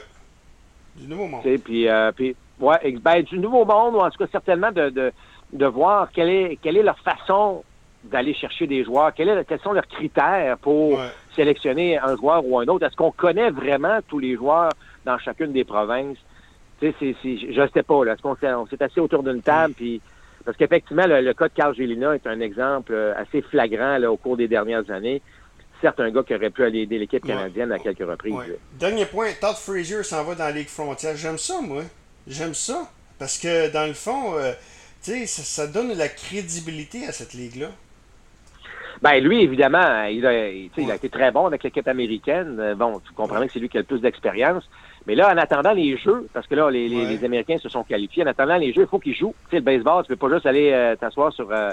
Du 0.96 1.08
nouveau 1.08 1.28
monde. 1.28 1.44
Puis, 1.64 1.88
euh, 1.88 2.12
puis, 2.12 2.36
ouais, 2.60 2.98
ben, 3.02 3.22
du 3.22 3.38
nouveau 3.38 3.66
monde, 3.66 3.96
ou 3.96 4.00
en 4.00 4.10
tout 4.10 4.18
cas 4.18 4.28
certainement 4.32 4.72
de, 4.72 4.90
de, 4.90 5.12
de 5.54 5.66
voir 5.66 6.10
quelle 6.12 6.30
est, 6.30 6.60
quelle 6.62 6.78
est 6.78 6.84
leur 6.84 7.00
façon 7.00 7.64
d'aller 8.04 8.34
chercher 8.34 8.68
des 8.68 8.84
joueurs, 8.84 9.12
est, 9.18 9.46
quels 9.48 9.60
sont 9.60 9.74
leurs 9.74 9.88
critères 9.88 10.58
pour 10.60 11.00
sélectionner 11.36 11.98
un 11.98 12.16
joueur 12.16 12.46
ou 12.46 12.60
un 12.60 12.66
autre. 12.68 12.86
Est-ce 12.86 12.96
qu'on 12.96 13.12
connaît 13.12 13.50
vraiment 13.50 14.00
tous 14.08 14.20
les 14.20 14.36
joueurs 14.36 14.72
dans 15.06 15.18
chacune 15.18 15.52
des 15.52 15.64
provinces? 15.64 16.18
Je 16.82 16.88
ne 16.88 17.68
sais 17.74 17.84
pas. 17.84 18.06
Là. 18.06 18.16
Qu'on 18.18 18.36
s'est, 18.36 18.84
assis 18.84 19.00
autour 19.00 19.24
d'une 19.24 19.42
table, 19.42 19.74
puis 19.76 20.02
parce 20.48 20.56
qu'effectivement, 20.56 21.06
le, 21.06 21.34
cas 21.34 21.50
de 21.50 21.54
Carl 21.54 21.76
Gélina 21.76 22.16
est 22.16 22.26
un 22.26 22.40
exemple 22.40 22.94
euh, 22.94 23.14
assez 23.18 23.42
flagrant 23.42 23.98
là, 23.98 24.10
au 24.10 24.16
cours 24.16 24.38
des 24.38 24.48
dernières 24.48 24.90
années. 24.90 25.22
Certes, 25.82 26.00
un 26.00 26.10
gars 26.10 26.24
qui 26.24 26.34
aurait 26.34 26.52
pu 26.52 26.64
aller 26.64 26.84
aider 26.84 26.98
l'équipe 26.98 27.22
canadienne 27.22 27.70
à 27.74 27.80
quelques 27.80 28.08
reprises. 28.08 28.34
Dernier 28.80 29.06
point, 29.08 29.28
Todd 29.42 29.58
Frazier 29.58 30.04
s'en 30.04 30.24
va 30.24 30.36
dans 30.36 30.46
la 30.46 30.52
Ligue 30.52 30.70
frontière. 30.70 31.18
J'aime 31.18 31.38
ça, 31.38 31.60
moi. 31.60 31.84
J'aime 32.26 32.54
ça. 32.54 32.90
Parce 33.20 33.38
que, 33.38 33.70
dans 33.74 33.88
le 33.88 33.94
fond, 33.94 34.38
euh, 34.38 34.54
tu 35.04 35.28
sais, 35.28 35.44
ça, 35.44 35.68
donne 35.68 35.92
la 35.92 36.08
crédibilité 36.08 37.06
à 37.06 37.12
cette 37.12 37.34
ligue-là. 37.34 37.72
Ben 39.02 39.20
lui, 39.24 39.42
évidemment, 39.42 40.04
il 40.06 40.26
a, 40.26 40.50
il 40.50 40.92
a 40.92 40.96
été 40.96 41.10
très 41.10 41.32
bon 41.32 41.46
avec 41.46 41.64
l'équipe 41.64 41.88
américaine. 41.88 42.58
Euh, 42.60 42.76
bon, 42.76 43.00
tu 43.00 43.14
comprends 43.14 43.46
que 43.46 43.52
c'est 43.52 43.60
lui 43.60 43.70
qui 43.70 43.78
a 43.78 43.82
le 43.82 43.86
plus 43.86 44.00
d'expérience. 44.00 44.68
Mais 45.08 45.16
là, 45.16 45.34
en 45.34 45.38
attendant 45.38 45.72
les 45.72 45.98
jeux, 45.98 46.28
parce 46.34 46.48
que 46.48 46.56
là, 46.56 46.70
les, 46.70 46.90
les, 46.90 47.24
Américains 47.24 47.58
se 47.60 47.70
sont 47.70 47.84
qualifiés, 47.84 48.24
en 48.24 48.28
attendant 48.28 48.58
les 48.58 48.74
jeux, 48.74 48.82
il 48.82 48.88
faut 48.88 49.00
qu'ils 49.00 49.16
jouent. 49.16 49.36
Tu 49.46 49.52
sais, 49.52 49.56
le 49.58 49.62
baseball, 49.62 50.04
tu 50.04 50.10
peux 50.10 50.28
pas 50.28 50.34
juste 50.34 50.46
aller 50.46 50.72
euh, 50.74 50.98
t'asseoir 50.98 51.32
sur, 51.32 51.50
euh, 51.50 51.70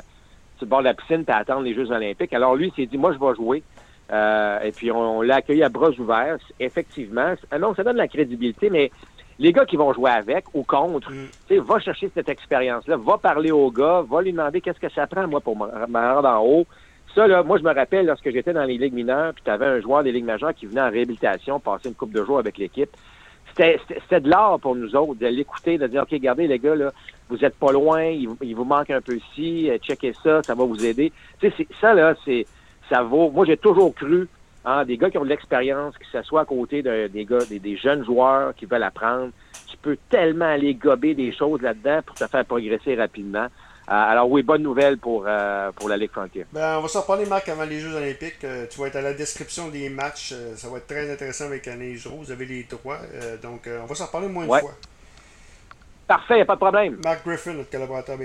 sur 0.56 0.66
le 0.66 0.68
bord 0.68 0.78
de 0.78 0.84
la 0.84 0.94
piscine 0.94 1.24
et 1.26 1.32
attendre 1.32 1.62
les 1.62 1.74
Jeux 1.74 1.90
olympiques. 1.90 2.32
Alors 2.32 2.54
lui, 2.54 2.68
il 2.68 2.74
s'est 2.74 2.86
dit, 2.86 2.96
moi, 2.96 3.12
je 3.12 3.18
vais 3.18 3.34
jouer. 3.34 3.62
Euh, 4.12 4.60
et 4.60 4.70
puis, 4.70 4.92
on, 4.92 5.20
l'a 5.22 5.36
accueilli 5.36 5.64
à 5.64 5.68
bras 5.68 5.90
ouverts. 5.98 6.38
Effectivement, 6.60 7.34
ah 7.50 7.58
non, 7.58 7.74
ça 7.74 7.82
donne 7.82 7.94
de 7.94 7.98
la 7.98 8.08
crédibilité, 8.08 8.70
mais 8.70 8.92
les 9.40 9.52
gars 9.52 9.64
qui 9.64 9.76
vont 9.76 9.92
jouer 9.92 10.12
avec 10.12 10.44
ou 10.54 10.62
contre, 10.62 11.10
mm. 11.10 11.26
tu 11.48 11.56
sais, 11.56 11.60
va 11.60 11.80
chercher 11.80 12.10
cette 12.14 12.28
expérience-là, 12.28 12.96
va 12.98 13.18
parler 13.18 13.50
au 13.50 13.68
gars, 13.72 14.04
va 14.08 14.22
lui 14.22 14.30
demander 14.30 14.60
qu'est-ce 14.60 14.78
que 14.78 14.90
ça 14.90 15.08
prend, 15.08 15.26
moi, 15.26 15.40
pour 15.40 15.56
me 15.56 15.66
rendre 15.66 16.28
en 16.28 16.38
haut. 16.38 16.66
Ça, 17.14 17.26
là, 17.26 17.42
moi, 17.42 17.58
je 17.58 17.62
me 17.62 17.72
rappelle 17.72 18.06
lorsque 18.06 18.30
j'étais 18.30 18.52
dans 18.52 18.64
les 18.64 18.76
ligues 18.76 18.94
mineures, 18.94 19.32
puis 19.34 19.42
tu 19.44 19.50
avais 19.50 19.66
un 19.66 19.80
joueur 19.80 20.02
des 20.02 20.12
ligues 20.12 20.24
majeures 20.24 20.54
qui 20.54 20.66
venait 20.66 20.80
en 20.80 20.90
réhabilitation, 20.90 21.60
passer 21.60 21.88
une 21.88 21.94
coupe 21.94 22.12
de 22.12 22.24
jours 22.24 22.38
avec 22.38 22.58
l'équipe 22.58 22.90
c'était 23.56 24.20
de 24.20 24.28
l'art 24.28 24.58
pour 24.60 24.74
nous 24.74 24.94
autres, 24.96 25.20
de 25.20 25.26
l'écouter, 25.26 25.78
de 25.78 25.86
dire, 25.86 26.02
OK, 26.02 26.10
regardez 26.10 26.46
les 26.46 26.58
gars, 26.58 26.74
là, 26.74 26.92
vous 27.28 27.44
êtes 27.44 27.56
pas 27.56 27.72
loin, 27.72 28.04
il, 28.04 28.54
vous 28.54 28.64
manque 28.64 28.90
un 28.90 29.00
peu 29.00 29.16
ici, 29.16 29.70
euh, 29.70 29.78
checkez 29.78 30.14
ça, 30.22 30.42
ça 30.42 30.54
va 30.54 30.64
vous 30.64 30.84
aider. 30.84 31.12
Tu 31.40 31.50
sais, 31.50 31.66
ça, 31.80 31.94
là, 31.94 32.14
c'est 32.24 32.46
ça 32.90 33.02
vaut. 33.02 33.30
Moi, 33.30 33.46
j'ai 33.46 33.56
toujours 33.56 33.94
cru, 33.94 34.28
hein, 34.64 34.84
des 34.84 34.98
gars 34.98 35.10
qui 35.10 35.18
ont 35.18 35.24
de 35.24 35.28
l'expérience, 35.28 35.96
que 35.96 36.06
ce 36.12 36.22
soit 36.22 36.42
à 36.42 36.44
côté 36.44 36.82
de, 36.82 37.06
des 37.06 37.24
gars, 37.24 37.38
des, 37.48 37.76
jeunes 37.76 38.04
joueurs 38.04 38.54
qui 38.54 38.66
veulent 38.66 38.82
apprendre, 38.82 39.30
tu 39.68 39.76
peux 39.78 39.96
tellement 40.10 40.46
aller 40.46 40.74
gober 40.74 41.14
des 41.14 41.32
choses 41.32 41.62
là-dedans 41.62 42.00
pour 42.04 42.16
te 42.16 42.26
faire 42.26 42.44
progresser 42.44 42.94
rapidement. 42.94 43.46
Euh, 43.86 43.92
alors 43.92 44.30
oui, 44.30 44.42
bonne 44.42 44.62
nouvelle 44.62 44.96
pour, 44.96 45.24
euh, 45.26 45.70
pour 45.72 45.90
la 45.90 45.98
Ligue 45.98 46.10
Frontier. 46.10 46.46
Ben, 46.52 46.78
on 46.78 46.80
va 46.80 46.88
s'en 46.88 47.02
parler, 47.02 47.26
Marc, 47.26 47.48
avant 47.50 47.64
les 47.64 47.80
Jeux 47.80 47.94
olympiques. 47.94 48.42
Euh, 48.44 48.66
tu 48.70 48.80
vas 48.80 48.86
être 48.86 48.96
à 48.96 49.02
la 49.02 49.12
description 49.12 49.68
des 49.68 49.90
matchs. 49.90 50.34
ça 50.56 50.68
va 50.68 50.78
être 50.78 50.86
très 50.86 51.12
intéressant 51.12 51.44
avec 51.44 51.68
Anaïs 51.68 52.06
Vous 52.06 52.30
avez 52.32 52.46
les 52.46 52.64
trois. 52.64 52.98
donc, 53.42 53.68
on 53.68 53.84
va 53.84 53.94
s'en 53.94 54.06
reparler 54.06 54.28
moins 54.28 54.44
une 54.44 54.60
fois. 54.60 54.74
Parfait, 56.06 56.44
pas 56.44 56.54
de 56.54 56.60
problème. 56.60 57.00
Marc 57.02 57.26
Griffin, 57.26 57.54
notre 57.54 57.70
collaborateur 57.70 58.18